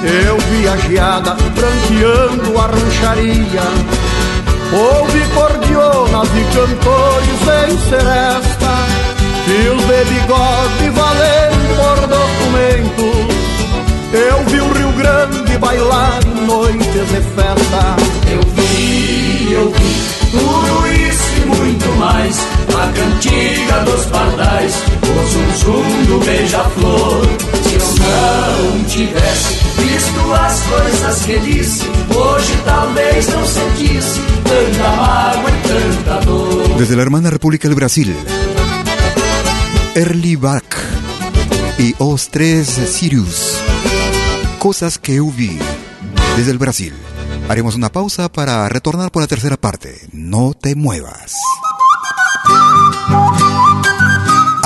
Eu 0.00 0.38
vi 0.38 0.68
a 0.68 0.76
geada 0.76 1.34
branqueando 1.34 2.56
a 2.56 2.66
rancharia, 2.68 3.62
ouvi 4.72 5.20
cordionas 5.34 6.28
e 6.28 6.44
cantores 6.54 7.40
em 7.70 7.78
seresta. 7.88 9.08
Fios 9.44 9.80
de 9.80 10.04
bigode 10.04 10.90
valendo 10.90 11.58
por 11.78 12.06
documentos 12.06 13.28
Eu 14.12 14.44
vi 14.44 14.60
o 14.60 14.72
Rio 14.74 14.92
Grande 14.92 15.56
bailar 15.56 16.20
em 16.26 16.46
noites 16.46 16.84
de 16.84 17.20
festa 17.34 17.96
Eu 18.30 18.42
vi, 18.42 19.52
eu 19.52 19.70
vi 19.70 20.08
tudo 20.30 20.86
isso 20.92 21.42
e 21.42 21.46
muito 21.46 21.88
mais. 21.98 22.36
A 22.68 22.92
cantiga 22.92 23.84
dos 23.84 24.04
pardais, 24.06 24.74
o 25.10 25.26
zum 25.32 25.48
zum 25.54 26.04
do 26.06 26.18
beija-flor. 26.24 27.26
Se 27.62 27.74
eu 27.74 28.74
não 28.74 28.84
tivesse 28.84 29.54
visto 29.78 30.34
as 30.34 30.60
coisas 30.62 31.22
que 31.24 31.38
disse, 31.40 31.84
hoje 32.14 32.58
talvez 32.64 33.28
não 33.28 33.46
sentisse 33.46 34.20
tanta 34.44 34.88
mágoa 34.96 35.50
e 35.50 35.68
tanta 35.68 36.26
dor. 36.26 36.78
Desde 36.78 36.96
la 36.96 37.02
hermana 37.02 37.30
República 37.30 37.68
del 37.68 37.74
Brasil, 37.74 38.14
Early 39.94 40.36
Back 40.36 40.76
y 41.78 41.94
Os 41.98 42.28
Tres 42.28 42.68
Sirius. 42.68 43.58
Cosas 44.58 44.98
que 44.98 45.16
eu 45.16 45.30
vi 45.30 45.58
desde 46.36 46.50
el 46.50 46.58
Brasil. 46.58 46.92
Haremos 47.48 47.74
una 47.74 47.88
pausa 47.88 48.28
para 48.28 48.68
retornar 48.68 49.10
por 49.10 49.22
la 49.22 49.26
tercera 49.26 49.56
parte. 49.56 50.06
No 50.12 50.52
te 50.52 50.74
muevas. 50.74 51.32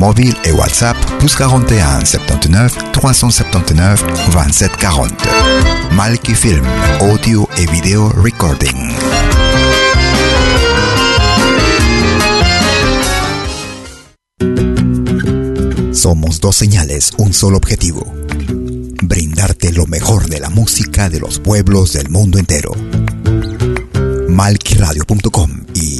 mobile 0.00 0.34
et 0.44 0.52
WhatsApp 0.52 0.96
plus 1.18 1.36
41 1.36 2.06
79 2.06 2.74
379 2.92 4.02
27 4.30 4.76
40. 4.76 5.14
Malki 5.92 6.34
Film, 6.34 6.64
audio 7.00 7.46
et 7.58 7.70
vidéo 7.70 8.08
recording. 8.08 8.90
Somos 15.92 16.40
dos 16.40 16.56
señales, 16.56 17.12
un 17.18 17.34
solo 17.34 17.58
objetivo. 17.58 18.10
Brindarte 19.02 19.70
lo 19.72 19.86
mejor 19.86 20.28
de 20.28 20.40
la 20.40 20.48
música 20.48 21.10
de 21.10 21.20
los 21.20 21.38
pueblos 21.38 21.92
del 21.92 22.08
mundo 22.08 22.38
entero. 22.38 22.72
Malquiradio.com 24.28 25.66
y 25.74 25.99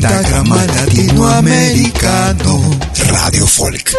Pentagrama 0.00 0.56
Latinoamericano 0.64 2.58
Radio 3.10 3.46
Folk. 3.46 3.92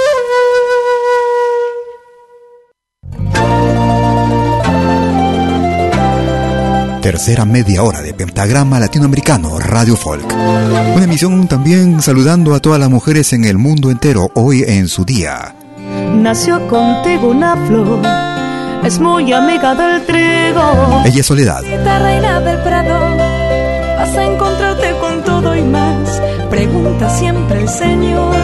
Tercera 7.03 7.45
media 7.45 7.83
hora 7.83 8.01
de 8.01 8.15
Pentagrama 8.15 8.79
Latinoamericano 8.79 9.59
Radio 9.59 9.95
Folk. 9.95 10.25
Una 10.95 11.03
emisión 11.03 11.47
también 11.47 12.01
saludando 12.01 12.55
a 12.55 12.59
todas 12.59 12.79
las 12.79 12.89
mujeres 12.89 13.31
en 13.33 13.45
el 13.45 13.59
mundo 13.59 13.91
entero 13.91 14.31
hoy 14.33 14.63
en 14.63 14.87
su 14.87 15.05
día. 15.05 15.53
Nació 16.15 16.67
contigo 16.67 17.27
una 17.27 17.55
flor 17.67 18.01
es 18.83 18.99
muy 18.99 19.31
amiga 19.31 19.75
del 19.75 20.03
trigo. 20.07 21.03
Ella 21.05 21.19
es 21.19 21.25
Soledad. 21.27 21.61
Reina 21.61 22.39
del 22.39 22.57
prado, 22.63 23.15
vas 23.97 24.17
a 24.17 24.25
encontrarte 24.25 24.70
Siempre 26.99 27.61
el 27.61 27.69
Señor. 27.69 28.35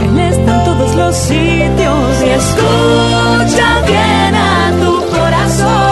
Él 0.00 0.18
está 0.18 0.58
en 0.58 0.64
todos 0.64 0.94
los 0.94 1.16
sitios 1.16 2.22
y 2.24 2.28
escucha 2.30 3.82
bien 3.86 4.34
a 4.34 4.72
tu 4.80 5.16
corazón. 5.16 5.87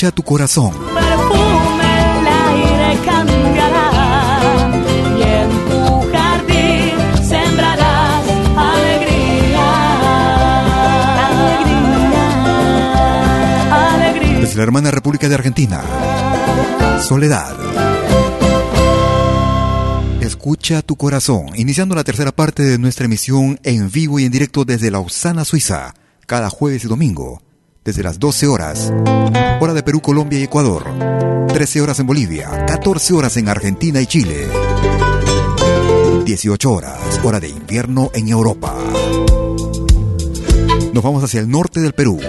Escucha 0.00 0.16
tu 0.16 0.22
corazón. 0.22 0.72
Y 5.18 5.22
en 5.22 5.50
tu 5.68 6.10
jardín 6.10 6.94
sembrarás 7.22 8.24
alegría. 8.56 9.66
Alegría. 13.94 14.40
Desde 14.40 14.56
la 14.56 14.62
hermana 14.62 14.90
República 14.90 15.28
de 15.28 15.34
Argentina. 15.34 15.82
Soledad. 17.06 17.54
Escucha 20.22 20.80
tu 20.80 20.96
corazón, 20.96 21.50
iniciando 21.56 21.94
la 21.94 22.04
tercera 22.04 22.32
parte 22.32 22.62
de 22.62 22.78
nuestra 22.78 23.04
emisión 23.04 23.60
en 23.64 23.90
vivo 23.90 24.18
y 24.18 24.24
en 24.24 24.32
directo 24.32 24.64
desde 24.64 24.90
Lausana, 24.90 25.44
Suiza, 25.44 25.94
cada 26.26 26.48
jueves 26.48 26.84
y 26.84 26.88
domingo, 26.88 27.42
desde 27.84 28.02
las 28.02 28.18
12 28.18 28.46
horas, 28.46 28.92
hora 29.60 29.74
de 29.74 29.82
Perú, 29.82 30.00
Colombia 30.00 30.38
y 30.38 30.44
Ecuador, 30.44 30.84
13 31.48 31.80
horas 31.80 31.98
en 32.00 32.06
Bolivia, 32.06 32.66
14 32.66 33.14
horas 33.14 33.36
en 33.36 33.48
Argentina 33.48 34.00
y 34.00 34.06
Chile, 34.06 34.48
18 36.24 36.72
horas, 36.72 37.20
hora 37.22 37.40
de 37.40 37.48
invierno 37.48 38.10
en 38.14 38.28
Europa. 38.28 38.76
Nos 40.92 41.02
vamos 41.02 41.24
hacia 41.24 41.40
el 41.40 41.50
norte 41.50 41.80
del 41.80 41.92
Perú. 41.92 42.20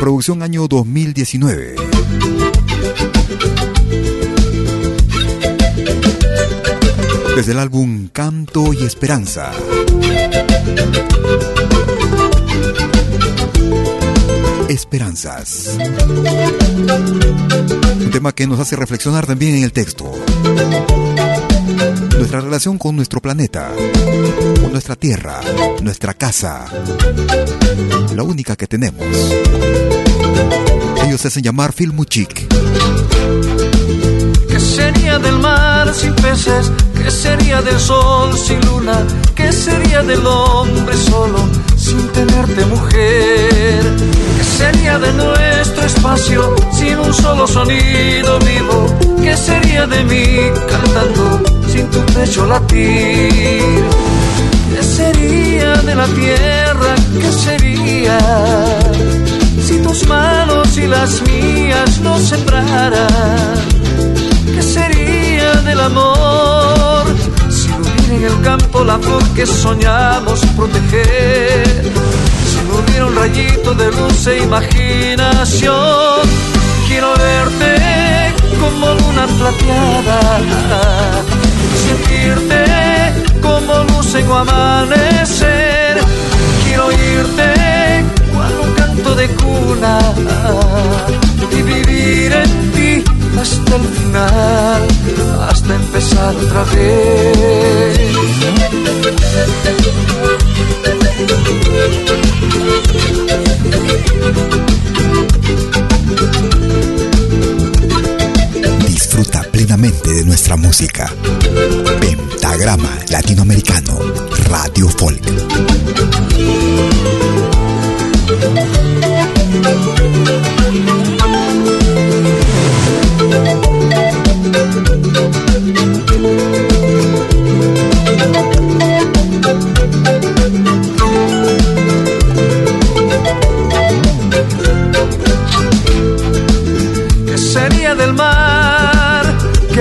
Producción 0.00 0.42
año 0.42 0.66
2019. 0.66 1.76
desde 7.40 7.52
el 7.52 7.58
álbum 7.58 8.08
Canto 8.12 8.74
y 8.74 8.84
Esperanza. 8.84 9.50
Esperanzas. 14.70 15.76
Un 17.98 18.10
tema 18.12 18.30
que 18.32 18.46
nos 18.46 18.60
hace 18.60 18.76
reflexionar 18.76 19.26
también 19.26 19.56
en 19.56 19.64
el 19.64 19.72
texto. 19.72 20.12
Nuestra 22.16 22.40
relación 22.40 22.78
con 22.78 22.94
nuestro 22.94 23.20
planeta, 23.20 23.72
con 24.62 24.70
nuestra 24.70 24.94
tierra, 24.94 25.40
nuestra 25.82 26.14
casa, 26.14 26.66
la 28.14 28.22
única 28.22 28.54
que 28.54 28.68
tenemos. 28.68 29.04
Ellos 31.04 31.20
se 31.20 31.26
hacen 31.26 31.42
llamar 31.42 31.72
Filmuchik. 31.72 32.46
¿Qué 34.48 34.60
sería 34.60 35.18
del 35.18 35.40
mar 35.40 35.92
sin 35.92 36.14
peces? 36.14 36.70
¿Qué 36.96 37.10
sería 37.10 37.60
del 37.60 37.80
sol 37.80 38.38
sin 38.38 38.60
luna? 38.66 39.04
¿Qué 39.34 39.50
sería 39.50 40.04
del 40.04 40.24
hombre 40.24 40.96
solo 40.96 41.70
sin 41.90 42.06
tenerte 42.12 42.64
mujer? 42.66 43.80
¿Qué 44.38 44.44
sería 44.58 44.98
de 44.98 45.12
nuestro 45.12 45.82
espacio 45.84 46.54
sin 46.72 46.98
un 46.98 47.12
solo 47.12 47.46
sonido 47.46 48.38
vivo? 48.50 48.78
¿Qué 49.24 49.36
sería 49.36 49.86
de 49.86 50.04
mí 50.04 50.26
cantando 50.72 51.24
sin 51.72 51.86
tu 51.90 52.00
pecho 52.14 52.46
latir? 52.46 53.82
¿Qué 54.72 54.82
sería 54.98 55.72
de 55.88 55.94
la 55.94 56.06
tierra? 56.20 56.92
¿Qué 57.20 57.30
sería 57.46 58.18
si 59.66 59.78
tus 59.80 60.06
manos 60.06 60.76
y 60.76 60.86
las 60.86 61.22
mías 61.22 62.00
no 62.00 62.18
sembraran? 62.18 63.56
¿Qué 64.54 64.62
sería 64.62 65.52
del 65.66 65.80
amor 65.80 66.59
en 68.10 68.24
el 68.24 68.40
campo 68.42 68.84
la 68.84 68.98
flor 68.98 69.22
que 69.34 69.46
soñamos 69.46 70.40
proteger? 70.56 71.64
Si 72.50 72.58
no 72.66 72.78
hubiera 72.78 73.06
un 73.06 73.14
rayito 73.16 73.74
de 73.74 73.86
luz 73.90 74.26
e 74.26 74.38
imaginación, 74.38 76.20
quiero 76.88 77.12
verte 77.14 77.72
como 78.60 78.86
luna 78.94 79.26
plateada, 79.38 80.20
sentirte 81.84 82.64
como 83.40 83.84
luz 83.84 84.14
en 84.14 84.30
amanecer. 84.30 86.00
Quiero 86.64 86.86
oírte 86.86 88.04
cual 88.32 88.52
un 88.64 88.72
canto 88.74 89.14
de 89.14 89.28
cuna 89.28 89.98
y 91.50 91.62
vivir 91.62 92.32
en 92.32 92.72
ti 92.72 92.89
hasta 93.40 93.76
el 93.76 93.82
final, 93.82 94.88
hasta 95.48 95.74
empezar 95.74 96.36
otra 96.36 96.64
vez. 96.64 97.98
Disfruta 108.86 109.42
plenamente 109.50 110.12
de 110.12 110.24
nuestra 110.24 110.56
música. 110.56 111.10
Pentagrama 112.00 112.90
Latinoamericano, 113.08 113.98
Radio 114.48 114.88
Folk. 114.90 115.22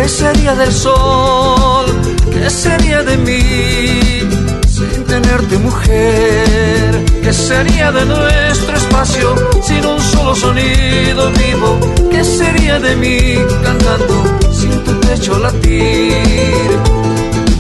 ¿Qué 0.10 0.16
sería 0.16 0.56
del 0.56 0.72
sol? 0.72 1.86
¿Qué 2.34 2.50
sería 2.50 3.04
de 3.04 3.16
mí 3.16 4.02
sin 4.68 5.04
tenerte 5.06 5.56
mujer? 5.60 7.06
¿Qué 7.22 7.32
sería 7.32 7.92
de 7.92 8.06
nuestro 8.08 8.76
espacio 8.76 9.36
sin 9.62 9.86
un 9.86 10.02
solo 10.02 10.36
sonido 10.36 11.32
vivo? 11.34 11.80
¿Qué 12.10 12.24
sería 12.24 12.80
de 12.80 12.96
mí 12.96 13.36
cantando 13.64 14.16
sin 14.52 14.84
tu 14.84 15.00
pecho 15.00 15.38
latir? 15.38 16.70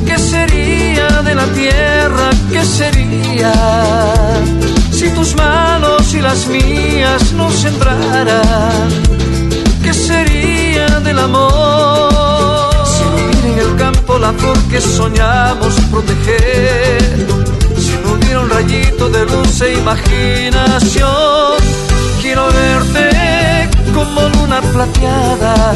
¿Qué 0.07 0.17
sería 0.17 1.21
de 1.21 1.35
la 1.35 1.45
tierra? 1.53 2.31
¿Qué 2.51 2.65
sería 2.65 3.53
si 4.91 5.07
tus 5.11 5.35
manos 5.35 6.15
y 6.15 6.19
las 6.19 6.47
mías 6.47 7.31
no 7.33 7.51
sembraran? 7.51 8.89
¿Qué 9.83 9.93
sería 9.93 10.99
del 10.99 11.19
amor? 11.19 11.88
Campo 14.09 14.25
la 14.25 14.33
flor 14.33 14.57
que 14.71 14.81
soñamos 14.81 15.75
proteger, 15.91 17.27
si 17.77 17.95
no 18.03 18.13
hubiera 18.13 18.39
un 18.39 18.49
rayito 18.49 19.07
de 19.07 19.23
luz 19.23 19.61
e 19.61 19.73
imaginación, 19.73 21.57
quiero 22.19 22.47
verte 22.47 23.69
como 23.93 24.21
luna 24.29 24.61
plateada 24.73 25.75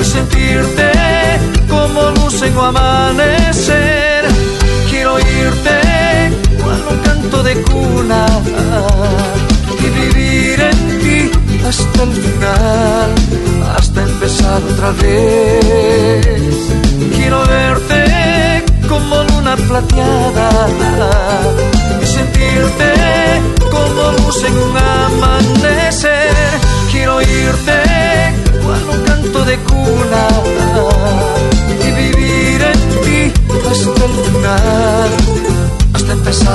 y 0.00 0.04
sentirte 0.04 0.92
como 1.68 2.10
luz 2.10 2.40
en 2.42 2.56
amanecer. 2.56 4.24
Quiero 4.88 5.14
oírte 5.14 5.81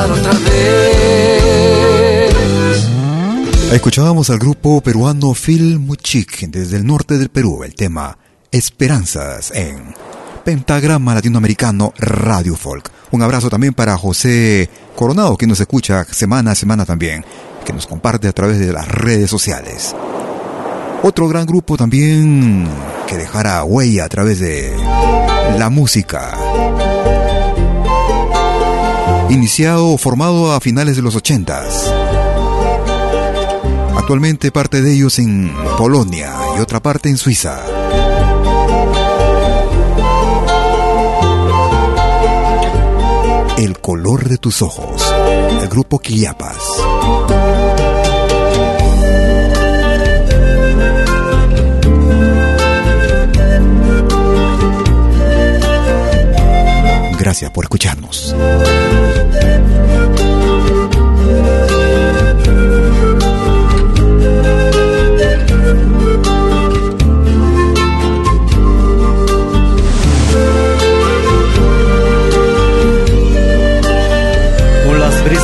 empezar 0.08 0.12
otra 0.12 0.34
vez. 0.40 0.68
Escuchábamos 3.72 4.30
al 4.30 4.40
grupo 4.40 4.82
peruano 4.82 5.34
Phil 5.34 5.80
Muchik 5.80 6.48
desde 6.48 6.78
el 6.78 6.86
norte 6.86 7.18
del 7.18 7.30
Perú, 7.30 7.64
el 7.64 7.76
tema 7.76 8.18
Esperanzas 8.52 9.52
en 9.52 9.94
Pentagrama 10.44 11.14
Latinoamericano 11.14 11.94
Radio 11.98 12.56
Folk. 12.56 12.92
Un 13.12 13.22
abrazo 13.22 13.50
también 13.50 13.74
para 13.74 13.98
José 13.98 14.70
Coronado, 14.96 15.36
que 15.38 15.48
nos 15.48 15.60
escucha 15.60 16.06
semana 16.06 16.52
a 16.52 16.56
semana 16.56 16.86
también, 16.86 17.26
que 17.66 17.74
nos 17.74 17.88
comparte 17.88 18.28
a 18.28 18.34
través 18.34 18.60
de 18.60 18.72
las 18.72 18.88
redes 18.88 19.30
sociales. 19.30 19.94
Otro 21.04 21.28
gran 21.28 21.46
grupo 21.46 21.78
también 21.78 22.68
que 23.08 23.18
dejara 23.18 23.64
huella 23.64 24.06
a 24.06 24.10
través 24.10 24.40
de 24.40 24.76
la 25.58 25.70
música. 25.70 26.36
Iniciado 29.30 29.88
o 29.88 29.98
formado 29.98 30.54
a 30.54 30.62
finales 30.62 30.95
de 30.95 31.02
los 31.02 31.16
ochentas. 31.16 31.91
Actualmente 33.98 34.52
parte 34.52 34.82
de 34.82 34.94
ellos 34.94 35.20
en 35.20 35.52
Polonia 35.78 36.34
y 36.58 36.62
otra 36.62 36.82
parte 36.82 37.10
en 37.10 37.18
Suiza. 37.18 37.60
El 43.58 43.80
color 43.80 44.30
de 44.30 44.38
tus 44.38 44.62
ojos. 44.62 45.04
El 45.62 45.68
grupo 45.68 45.99
Quillapas. 45.99 46.56
Gracias 57.20 57.52
por 57.52 57.66
escucharnos. 57.66 58.34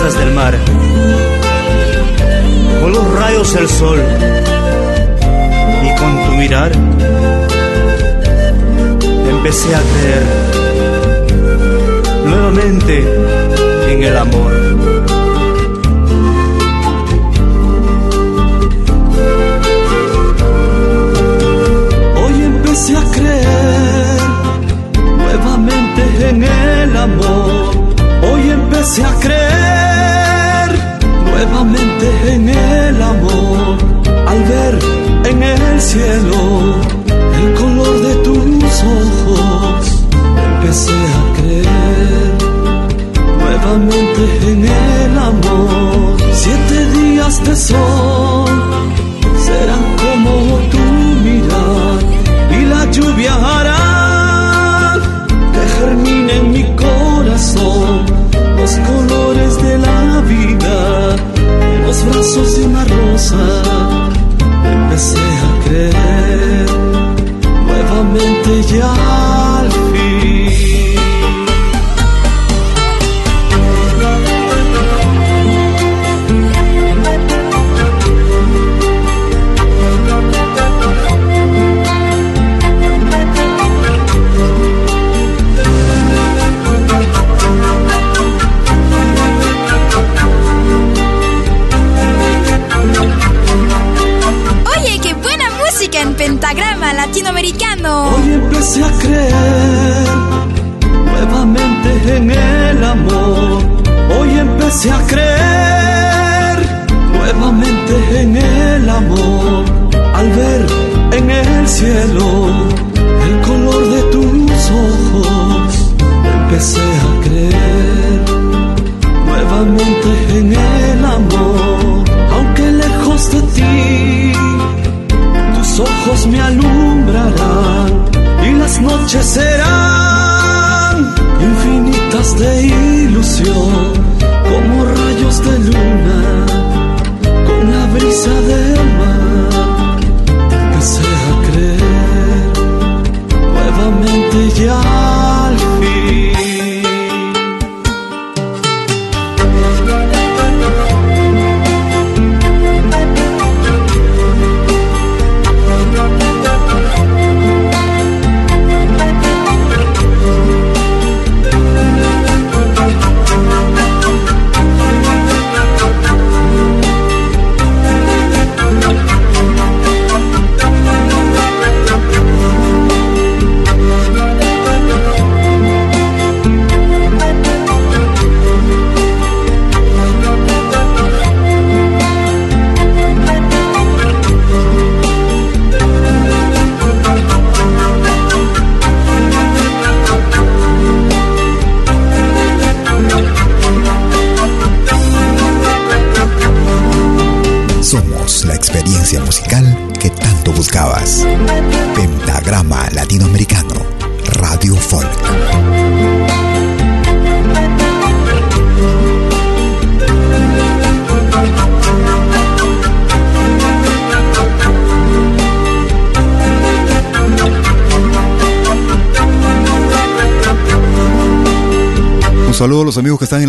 Del 0.04 0.34
mar, 0.34 0.54
con 2.82 2.92
los 2.92 3.14
rayos 3.14 3.54
del 3.54 3.70
sol 3.70 4.00
y 5.82 5.96
con 5.96 6.26
tu 6.26 6.32
mirar 6.34 6.72
empecé 9.30 9.74
a 9.74 9.82
creer 9.94 10.24
nuevamente 12.26 13.06
en 13.92 14.04
el 14.04 14.18
amor. 14.18 14.52
Hoy 22.18 22.44
empecé 22.44 22.98
a 22.98 23.04
creer 23.12 24.20
nuevamente 25.18 26.30
en 26.30 26.44
el 26.44 26.98
amor. 26.98 27.72
Hoy 28.22 28.50
empecé 28.50 29.06
a 29.06 29.14
creer 29.22 29.53
nuevamente 31.54 32.34
en 32.34 32.50
el 32.50 33.02
amor 33.02 33.78
al 34.28 34.44
ver 34.44 34.80
en 35.26 35.44
el 35.44 35.82
cielo 35.82 36.76
el 37.42 37.54
color 37.54 38.02
de 38.02 38.16
tus 38.26 38.84
ojos. 38.84 40.06
Empecé 40.56 40.92
a 40.92 41.38
creer 41.38 42.34
nuevamente 43.40 44.52
en 44.52 44.66
el 44.66 45.18
amor. 45.18 46.18
Siete 46.34 46.92
días 47.00 47.44
de 47.44 47.56
sol. 47.56 48.43
Brazos 62.06 62.58
de 62.58 62.66
una 62.66 62.86
rosa. 62.86 63.38
Empecé 64.66 65.18
a 65.18 65.68
creer 65.68 66.70
nuevamente 67.66 68.64
ya 68.74 69.23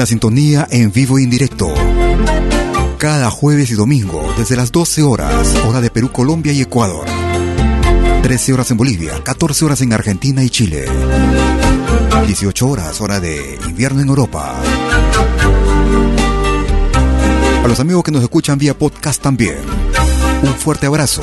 la 0.04 0.08
sintonía 0.08 0.68
en 0.70 0.92
vivo 0.92 1.18
y 1.18 1.22
en 1.22 1.30
directo. 1.30 1.72
Cada 2.98 3.30
jueves 3.30 3.70
y 3.70 3.74
domingo, 3.74 4.34
desde 4.36 4.54
las 4.54 4.70
12 4.70 5.02
horas, 5.02 5.56
hora 5.66 5.80
de 5.80 5.88
Perú, 5.88 6.12
Colombia 6.12 6.52
y 6.52 6.60
Ecuador. 6.60 7.06
13 8.22 8.52
horas 8.52 8.70
en 8.70 8.76
Bolivia, 8.76 9.24
14 9.24 9.64
horas 9.64 9.80
en 9.80 9.94
Argentina 9.94 10.44
y 10.44 10.50
Chile. 10.50 10.84
18 12.26 12.68
horas, 12.68 13.00
hora 13.00 13.18
de 13.18 13.58
invierno 13.66 14.02
en 14.02 14.08
Europa. 14.08 14.60
A 17.64 17.66
los 17.66 17.80
amigos 17.80 18.04
que 18.04 18.12
nos 18.12 18.22
escuchan 18.22 18.58
vía 18.58 18.76
podcast 18.76 19.22
también, 19.22 19.56
un 20.42 20.52
fuerte 20.52 20.84
abrazo 20.84 21.22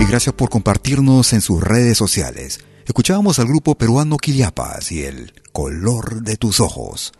y 0.00 0.06
gracias 0.06 0.34
por 0.34 0.48
compartirnos 0.48 1.34
en 1.34 1.42
sus 1.42 1.62
redes 1.62 1.98
sociales. 1.98 2.60
Escuchábamos 2.86 3.38
al 3.38 3.48
grupo 3.48 3.74
peruano 3.74 4.16
Quiliapas 4.16 4.90
y 4.92 5.02
el 5.02 5.34
color 5.52 6.22
de 6.22 6.38
tus 6.38 6.58
ojos. 6.58 7.12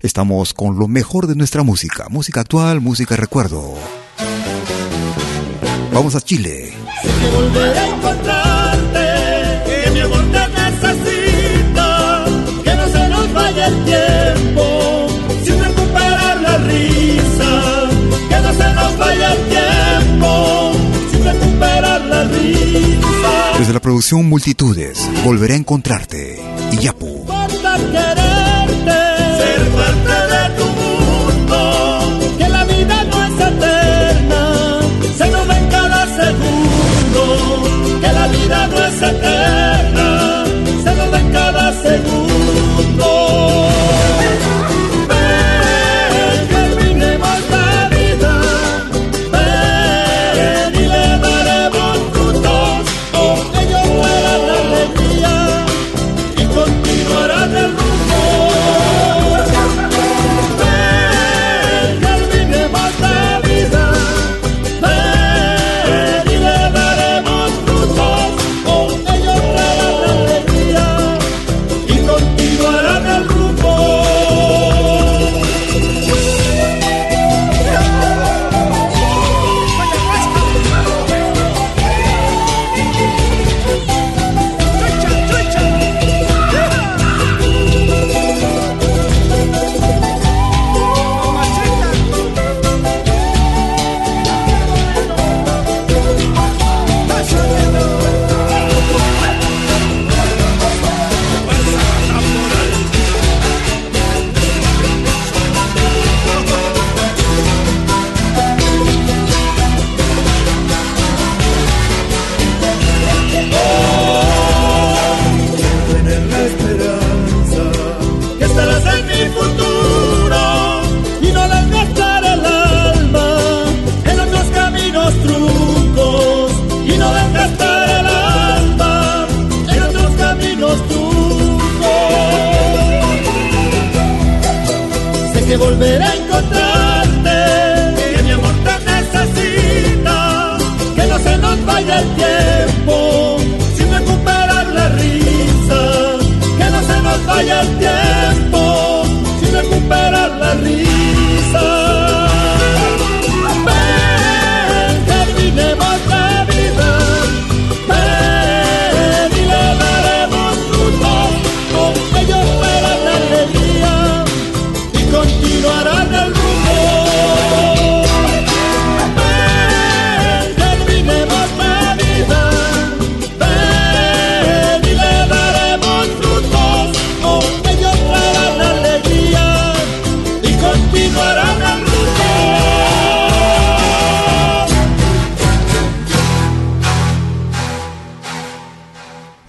Estamos 0.00 0.54
con 0.54 0.78
lo 0.78 0.86
mejor 0.86 1.26
de 1.26 1.34
nuestra 1.34 1.64
música, 1.64 2.06
música 2.08 2.42
actual, 2.42 2.80
música 2.80 3.16
de 3.16 3.22
recuerdo. 3.22 3.74
Vamos 5.92 6.14
a 6.14 6.20
Chile. 6.20 6.72
que 7.02 7.30
volveré 7.34 7.78
a 7.80 7.96
encontrarte, 7.96 9.04
que 9.66 9.90
mi 9.90 9.98
amor 9.98 10.24
te 10.30 10.48
necesita, 10.50 12.24
que 12.62 12.74
no 12.76 12.86
se 12.86 13.08
nos 13.08 13.32
vaya 13.32 13.66
el 13.66 13.84
tiempo, 13.84 15.06
sin 15.42 15.64
recuperar 15.64 16.42
la 16.42 16.58
risa, 16.58 17.90
que 18.28 18.40
no 18.40 18.52
se 18.52 18.74
nos 18.74 18.98
vaya 18.98 19.32
el 19.32 19.48
tiempo, 19.48 20.72
sin 21.10 21.24
recuperar 21.24 22.00
la 22.02 22.22
risa. 22.22 23.58
Desde 23.58 23.72
la 23.72 23.80
producción 23.80 24.28
Multitudes, 24.28 25.10
volveré 25.24 25.54
a 25.54 25.56
encontrarte. 25.56 26.40
Y 26.70 26.86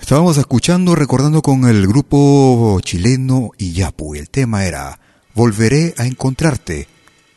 Estábamos 0.09 0.39
escuchando, 0.39 0.95
recordando 0.95 1.43
con 1.43 1.65
el 1.65 1.85
grupo 1.85 2.79
chileno 2.81 3.51
Iyapu. 3.59 4.15
El 4.15 4.27
tema 4.31 4.65
era 4.65 4.99
Volveré 5.35 5.93
a 5.99 6.07
encontrarte, 6.07 6.87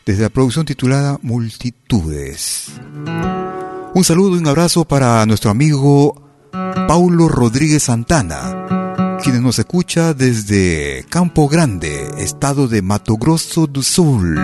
desde 0.07 0.23
la 0.23 0.31
producción 0.31 0.65
titulada 0.65 1.19
Multitudes. 1.21 2.73
Un 3.93 4.05
saludo 4.05 4.37
y 4.37 4.39
un 4.39 4.49
abrazo 4.49 4.87
para 4.87 5.27
nuestro 5.27 5.51
amigo 5.51 6.15
Paulo 6.89 7.29
Rodríguez 7.29 7.83
Santana, 7.83 9.19
quien 9.23 9.43
nos 9.43 9.59
escucha 9.59 10.15
desde 10.15 11.05
Campo 11.11 11.49
Grande, 11.51 12.09
estado 12.17 12.69
de 12.69 12.81
Mato 12.81 13.19
Grosso 13.19 13.67
do 13.67 13.83
Sul, 13.83 14.39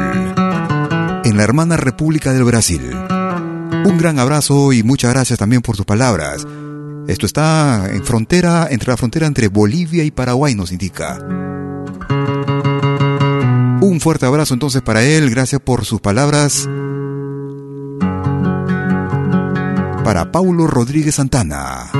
en 1.25 1.35
la 1.35 1.45
hermana 1.45 1.79
República 1.79 2.35
del 2.35 2.45
Brasil. 2.45 2.91
Un 2.93 3.97
gran 3.97 4.19
abrazo 4.19 4.75
y 4.75 4.83
muchas 4.83 5.15
gracias 5.15 5.39
también 5.39 5.63
por 5.63 5.79
tus 5.79 5.87
palabras 5.87 6.47
esto 7.09 7.25
está 7.25 7.89
en 7.91 8.05
frontera, 8.05 8.69
entre 8.71 8.91
la 8.91 8.99
frontera 8.99 9.27
entre 9.27 9.49
Bolivia 9.49 10.05
y 10.05 10.11
Paraguay, 10.11 10.55
nos 10.55 10.73
indica. 10.73 11.19
Un 13.81 13.99
fuerte 13.99 14.27
abrazo 14.27 14.53
entonces 14.53 14.83
para 14.83 15.03
él, 15.03 15.31
gracias 15.31 15.63
por 15.63 15.87
sus 15.87 16.03
palabras. 16.03 16.69
Para 20.05 20.31
Paulo 20.31 20.67
Rodríguez 20.67 21.15
Santana. 21.15 21.91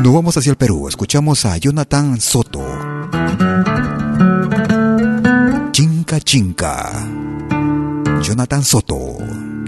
Nos 0.00 0.14
vamos 0.14 0.36
hacia 0.36 0.50
el 0.50 0.56
Perú, 0.56 0.86
escuchamos 0.86 1.44
a 1.46 1.56
Jonathan 1.56 2.20
Soto. 2.20 2.64
Chinca 5.72 6.20
Chinca. 6.20 7.08
Jonathan 8.22 8.62
Soto, 8.62 9.16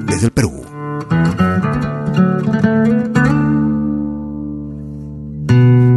desde 0.04 0.26
el 0.26 0.32
Perú. 0.32 0.62
thank 5.50 5.82
you 5.82 5.89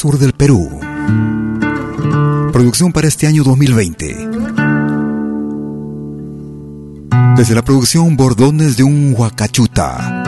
sur 0.00 0.18
del 0.18 0.32
Perú. 0.32 0.80
Producción 2.54 2.90
para 2.90 3.06
este 3.06 3.26
año 3.26 3.44
2020. 3.44 4.30
Desde 7.36 7.54
la 7.54 7.60
producción 7.62 8.16
Bordones 8.16 8.78
de 8.78 8.82
un 8.82 9.14
Huacachuta. 9.14 10.24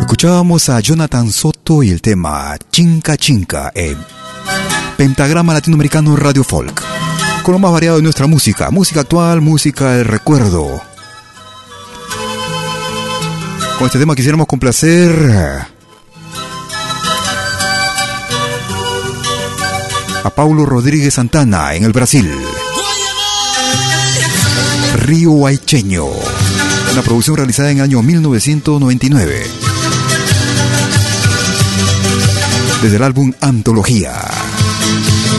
Escuchábamos 0.00 0.68
a 0.68 0.80
Jonathan 0.80 1.30
Soto 1.30 1.82
y 1.82 1.88
el 1.88 2.02
tema 2.02 2.54
Chinca 2.70 3.16
Chinca 3.16 3.72
en 3.74 3.96
Pentagrama 4.96 5.52
Latinoamericano 5.52 6.16
Radio 6.16 6.42
Folk. 6.42 6.82
Con 7.42 7.52
lo 7.52 7.58
más 7.58 7.70
variado 7.72 7.96
de 7.96 8.02
nuestra 8.02 8.26
música, 8.26 8.70
música 8.70 9.00
actual, 9.00 9.40
música 9.40 9.92
del 9.92 10.06
recuerdo. 10.06 10.80
Con 13.78 13.86
este 13.86 13.98
tema 13.98 14.14
quisiéramos 14.14 14.46
complacer 14.46 15.66
a 20.24 20.30
Paulo 20.30 20.64
Rodríguez 20.64 21.14
Santana 21.14 21.74
en 21.74 21.84
el 21.84 21.92
Brasil. 21.92 22.30
Río 24.96 25.46
Aicheño, 25.46 26.06
una 26.92 27.02
producción 27.02 27.36
realizada 27.36 27.70
en 27.70 27.78
el 27.78 27.84
año 27.84 28.02
1999. 28.02 29.66
desde 32.82 32.96
el 32.98 33.02
álbum 33.02 33.32
Antología. 33.40 34.45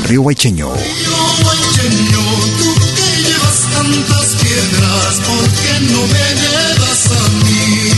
Río 0.07 0.21
Guaycheño. 0.21 0.73
Río 0.73 1.17
Guaycheño, 1.43 2.23
tú 2.59 2.69
que 2.95 3.07
llevas 3.23 3.59
tantas 3.73 4.27
piedras, 4.41 5.13
¿por 5.27 5.43
qué 5.59 5.73
no 5.91 6.01
me 6.13 6.27
llevas 6.41 7.01
a 7.11 7.29
mí? 7.45 7.91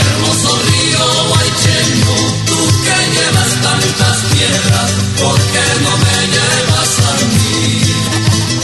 Hermoso 0.00 0.50
río 0.68 1.06
Guaycheño, 1.28 2.14
tú 2.46 2.58
que 2.84 2.98
llevas 3.14 3.52
tantas 3.62 4.16
piedras, 4.32 4.90
¿por 5.20 5.38
qué 5.52 5.66
no 5.84 5.92
me 6.04 6.16
llevas 6.34 6.92
a 6.98 7.14
mí? 7.34 7.58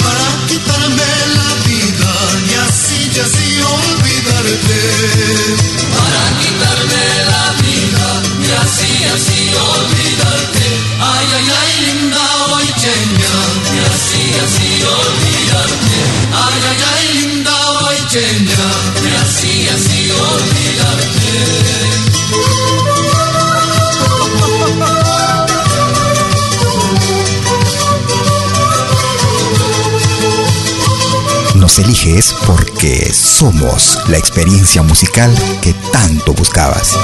Para 0.02 0.28
quitarme 0.48 1.10
la 1.36 1.50
vida 1.68 2.14
y 2.48 2.54
así 2.66 2.98
y 3.14 3.18
así 3.20 3.48
olvidarte. 3.60 4.80
Para 5.96 6.24
quitarme 6.40 7.04
la 7.32 7.44
vida 7.62 8.06
y 8.40 8.50
así 8.62 8.92
así 9.14 9.40
olvidarte. 9.54 10.64
Ay, 11.00 11.26
ay, 11.36 11.48
ay, 11.60 11.72
linda 11.86 12.23
Guaycheña, 12.85 13.36
y 13.73 13.78
así 13.89 14.24
así 14.44 14.70
olvidarte. 14.85 15.97
Ay, 16.35 16.61
ay, 16.69 16.81
ay, 16.93 17.06
linda 17.19 17.56
Guaycheña, 17.81 18.66
y 19.02 19.06
así 19.23 19.52
así 19.69 20.01
olvidarte. 20.11 21.32
Nos 31.55 31.78
eliges 31.78 32.35
porque 32.47 33.11
somos 33.15 33.98
la 34.09 34.19
experiencia 34.19 34.82
musical 34.82 35.35
que 35.62 35.73
tanto 35.90 36.35
buscabas. 36.35 36.98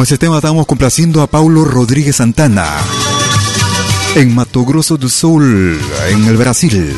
Con 0.00 0.04
este 0.04 0.16
tema 0.16 0.36
estamos 0.36 0.64
complaciendo 0.64 1.20
a 1.20 1.26
Paulo 1.26 1.62
Rodríguez 1.62 2.16
Santana 2.16 2.66
en 4.14 4.34
Mato 4.34 4.64
Grosso 4.64 4.96
do 4.96 5.10
Sul, 5.10 5.78
en 6.08 6.24
el 6.24 6.38
Brasil. 6.38 6.96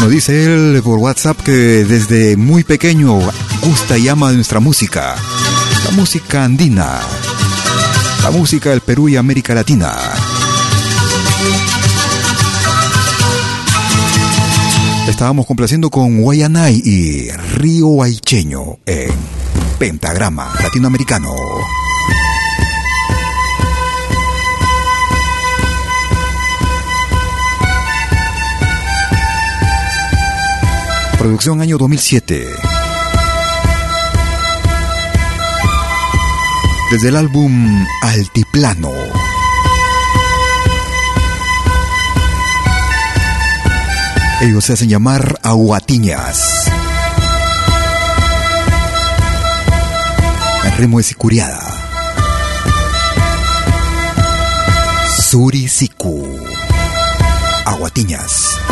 Nos 0.00 0.10
dice 0.10 0.44
él 0.44 0.82
por 0.84 0.98
WhatsApp 0.98 1.40
que 1.40 1.52
desde 1.86 2.36
muy 2.36 2.62
pequeño 2.62 3.20
gusta 3.62 3.96
y 3.96 4.08
ama 4.08 4.30
nuestra 4.32 4.60
música, 4.60 5.14
la 5.82 5.90
música 5.92 6.44
andina, 6.44 7.00
la 8.22 8.30
música 8.30 8.68
del 8.68 8.82
Perú 8.82 9.08
y 9.08 9.16
América 9.16 9.54
Latina. 9.54 9.96
Estábamos 15.08 15.46
complaciendo 15.46 15.88
con 15.88 16.20
Guayanay 16.20 16.82
y 16.84 17.30
Río 17.56 17.86
Guaycheño 17.86 18.76
en 18.84 19.41
Pentagrama 19.82 20.48
Latinoamericano. 20.62 21.34
Producción 31.18 31.62
año 31.62 31.78
2007. 31.78 32.46
Desde 36.92 37.08
el 37.08 37.16
álbum 37.16 37.84
Altiplano. 38.02 38.92
Ellos 44.42 44.64
se 44.64 44.74
hacen 44.74 44.88
llamar 44.88 45.40
Aguatiñas. 45.42 46.71
Es 50.82 51.06
Sicuriada. 51.06 51.60
Surisiku. 55.30 56.26
Aguatiñas. 57.64 58.71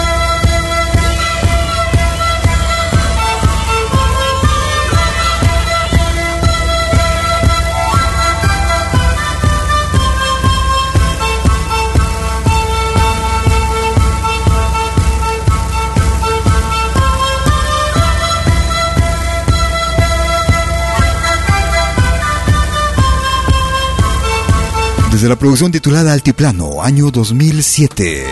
Desde 25.21 25.29
la 25.29 25.37
producción 25.37 25.71
titulada 25.71 26.13
Altiplano, 26.13 26.81
año 26.81 27.11
2007. 27.11 28.23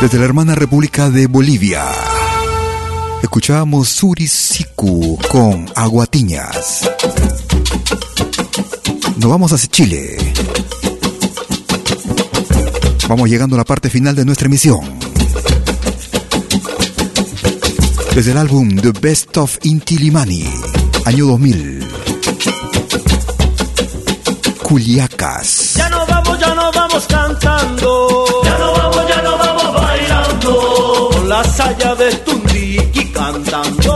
Desde 0.00 0.18
la 0.18 0.24
hermana 0.24 0.54
República 0.54 1.10
de 1.10 1.26
Bolivia. 1.26 1.84
Escuchábamos 3.22 3.90
Surisiku 3.90 5.18
con 5.30 5.66
Aguatiñas. 5.76 6.90
Nos 9.18 9.30
vamos 9.30 9.52
hacia 9.52 9.68
Chile. 9.68 10.16
Vamos 13.06 13.28
llegando 13.28 13.56
a 13.56 13.58
la 13.58 13.64
parte 13.66 13.90
final 13.90 14.16
de 14.16 14.24
nuestra 14.24 14.46
emisión. 14.46 14.80
Desde 18.14 18.30
el 18.30 18.38
álbum 18.38 18.76
The 18.76 18.92
Best 18.98 19.36
of 19.36 19.58
Intilimani, 19.62 20.48
año 21.04 21.26
2000. 21.26 21.83
Culiacas. 24.74 25.74
Ya 25.76 25.88
no 25.88 26.04
vamos, 26.04 26.36
ya 26.36 26.52
no 26.52 26.72
vamos 26.72 27.06
cantando. 27.06 28.26
Ya 28.42 28.58
no 28.58 28.72
vamos, 28.72 29.08
ya 29.08 29.22
no 29.22 29.38
vamos 29.38 29.72
bailando. 29.72 31.10
Con 31.12 31.28
la 31.28 31.44
saya 31.44 31.94
de 31.94 32.12
Tundiki 32.26 33.04
cantando. 33.12 33.92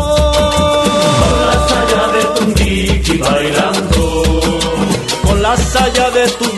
Con 1.24 1.46
la 1.48 1.56
saya 1.68 2.02
de 2.14 2.22
Tundiki 2.36 3.16
bailando. 3.18 4.40
Con 5.26 5.42
la 5.42 5.56
saya 5.56 6.10
de 6.12 6.28
Tundiki 6.28 6.57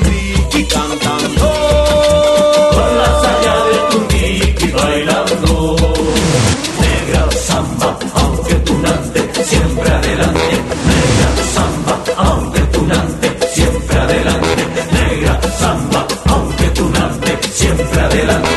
adelante. 18.10 18.49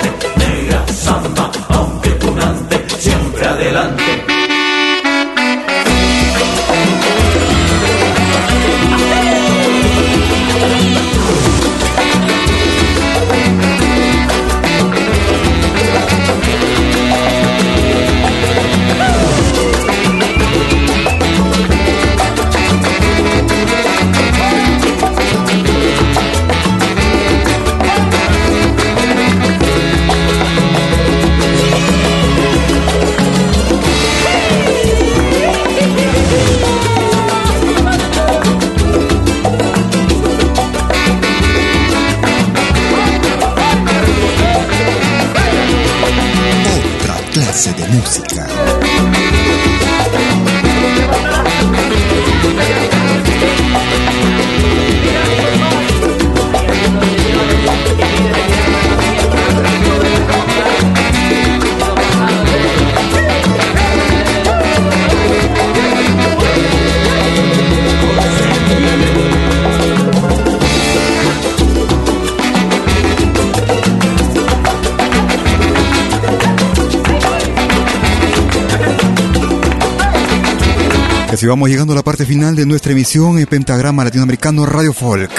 Así 81.43 81.49
vamos 81.49 81.67
llegando 81.67 81.91
a 81.91 81.97
la 81.97 82.03
parte 82.03 82.25
final 82.25 82.55
de 82.55 82.65
nuestra 82.65 82.93
emisión 82.93 83.37
en 83.37 83.45
Pentagrama 83.45 84.05
Latinoamericano 84.05 84.65
Radio 84.65 84.93
Folk. 84.93 85.29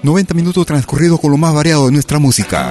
90 0.00 0.32
minutos 0.34 0.64
transcurridos 0.64 1.18
con 1.18 1.32
lo 1.32 1.38
más 1.38 1.52
variado 1.52 1.86
de 1.86 1.90
nuestra 1.90 2.20
música. 2.20 2.70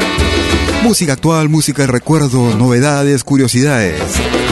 Música 0.83 1.11
actual, 1.11 1.49
música 1.49 1.81
de 1.81 1.87
recuerdo, 1.87 2.55
novedades, 2.55 3.25
curiosidades, 3.25 4.01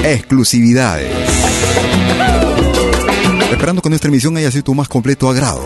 exclusividades. 0.03 1.09
Esperando 3.49 3.81
que 3.81 3.87
nuestra 3.87 4.09
emisión 4.09 4.35
haya 4.35 4.51
sido 4.51 4.65
tu 4.65 4.75
más 4.75 4.89
completo 4.89 5.29
agrado. 5.29 5.65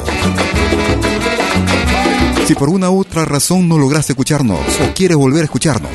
Si 2.46 2.54
por 2.54 2.70
una 2.70 2.91
u 2.91 3.00
otra 3.00 3.26
razón 3.26 3.68
no 3.68 3.80
lograste 3.80 4.14
escucharnos 4.14 4.60
o 4.88 4.94
quieres 4.94 5.18
volver 5.18 5.41
a 5.41 5.46
escucharnos, 5.46 5.91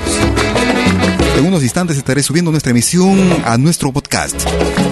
en 1.37 1.47
unos 1.47 1.63
instantes 1.63 1.97
estaré 1.97 2.23
subiendo 2.23 2.51
nuestra 2.51 2.71
emisión 2.71 3.19
a 3.45 3.59
nuestro 3.59 3.93
podcast, 3.93 4.37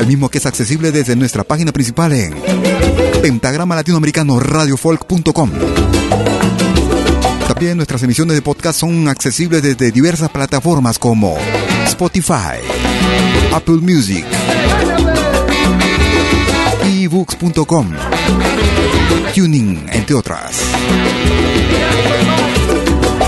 el 0.01 0.07
mismo 0.07 0.29
que 0.29 0.39
es 0.39 0.47
accesible 0.47 0.93
desde 0.93 1.17
nuestra 1.17 1.45
página 1.45 1.73
principal 1.73 2.13
en 2.13 2.35
pentagrama 3.23 3.77
latinoamericano 3.77 4.41
radiofolk.com. 4.41 5.51
También 7.47 7.77
nuestras 7.77 8.03
emisiones 8.03 8.35
de 8.35 8.43
podcast 8.43 8.81
son 8.81 9.09
accesibles 9.09 9.63
desde 9.63 9.93
diversas 9.93 10.31
plataformas 10.31 10.99
como 10.99 11.37
Spotify, 11.87 12.59
Apple 13.53 13.77
Music, 13.77 14.25
ebooks.com, 16.85 17.91
Tuning, 19.35 19.87
entre 19.93 20.17
otras. 20.17 20.61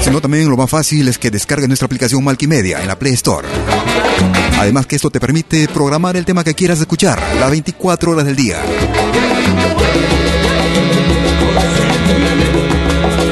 Sino 0.05 0.21
también 0.21 0.51
lo 0.51 0.57
más 0.59 0.69
fácil 0.69 1.09
es 1.09 1.17
que 1.17 1.31
descargue 1.31 1.67
nuestra 1.67 1.87
aplicación 1.87 2.23
Malkimedia 2.23 2.83
en 2.83 2.89
la 2.89 2.99
Play 2.99 3.15
Store. 3.15 3.49
Además 4.59 4.85
que 4.87 4.97
esto 4.97 5.09
te 5.09 5.19
permite 5.19 5.67
programar 5.67 6.15
el 6.19 6.27
tema 6.27 6.45
que 6.45 6.53
quieras 6.53 6.79
escuchar 6.79 7.19
las 7.41 7.51
24 7.51 8.13
horas 8.13 8.27
del 8.27 8.37
día. 8.37 8.61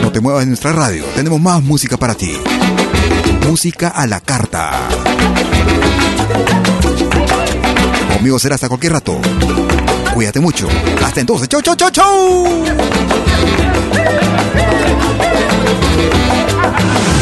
No 0.03 0.11
te 0.11 0.21
muevas 0.21 0.45
de 0.45 0.47
nuestra 0.47 0.73
radio, 0.73 1.05
tenemos 1.15 1.39
más 1.43 1.63
música 1.63 1.99
para 1.99 2.15
ti. 2.15 2.33
Música 3.47 3.89
a 3.89 4.07
la 4.07 4.21
carta. 4.21 4.89
Conmigo 8.15 8.39
será 8.39 8.55
hasta 8.55 8.69
cualquier 8.69 8.95
rato. 8.95 9.21
Cuídate 10.15 10.41
mucho. 10.41 10.69
Hasta 11.05 11.21
entonces. 11.21 11.51
Chau, 11.51 11.61
chau, 11.61 11.77
chau, 11.77 11.91
chau. 11.91 12.65
Yeah. 16.03 17.22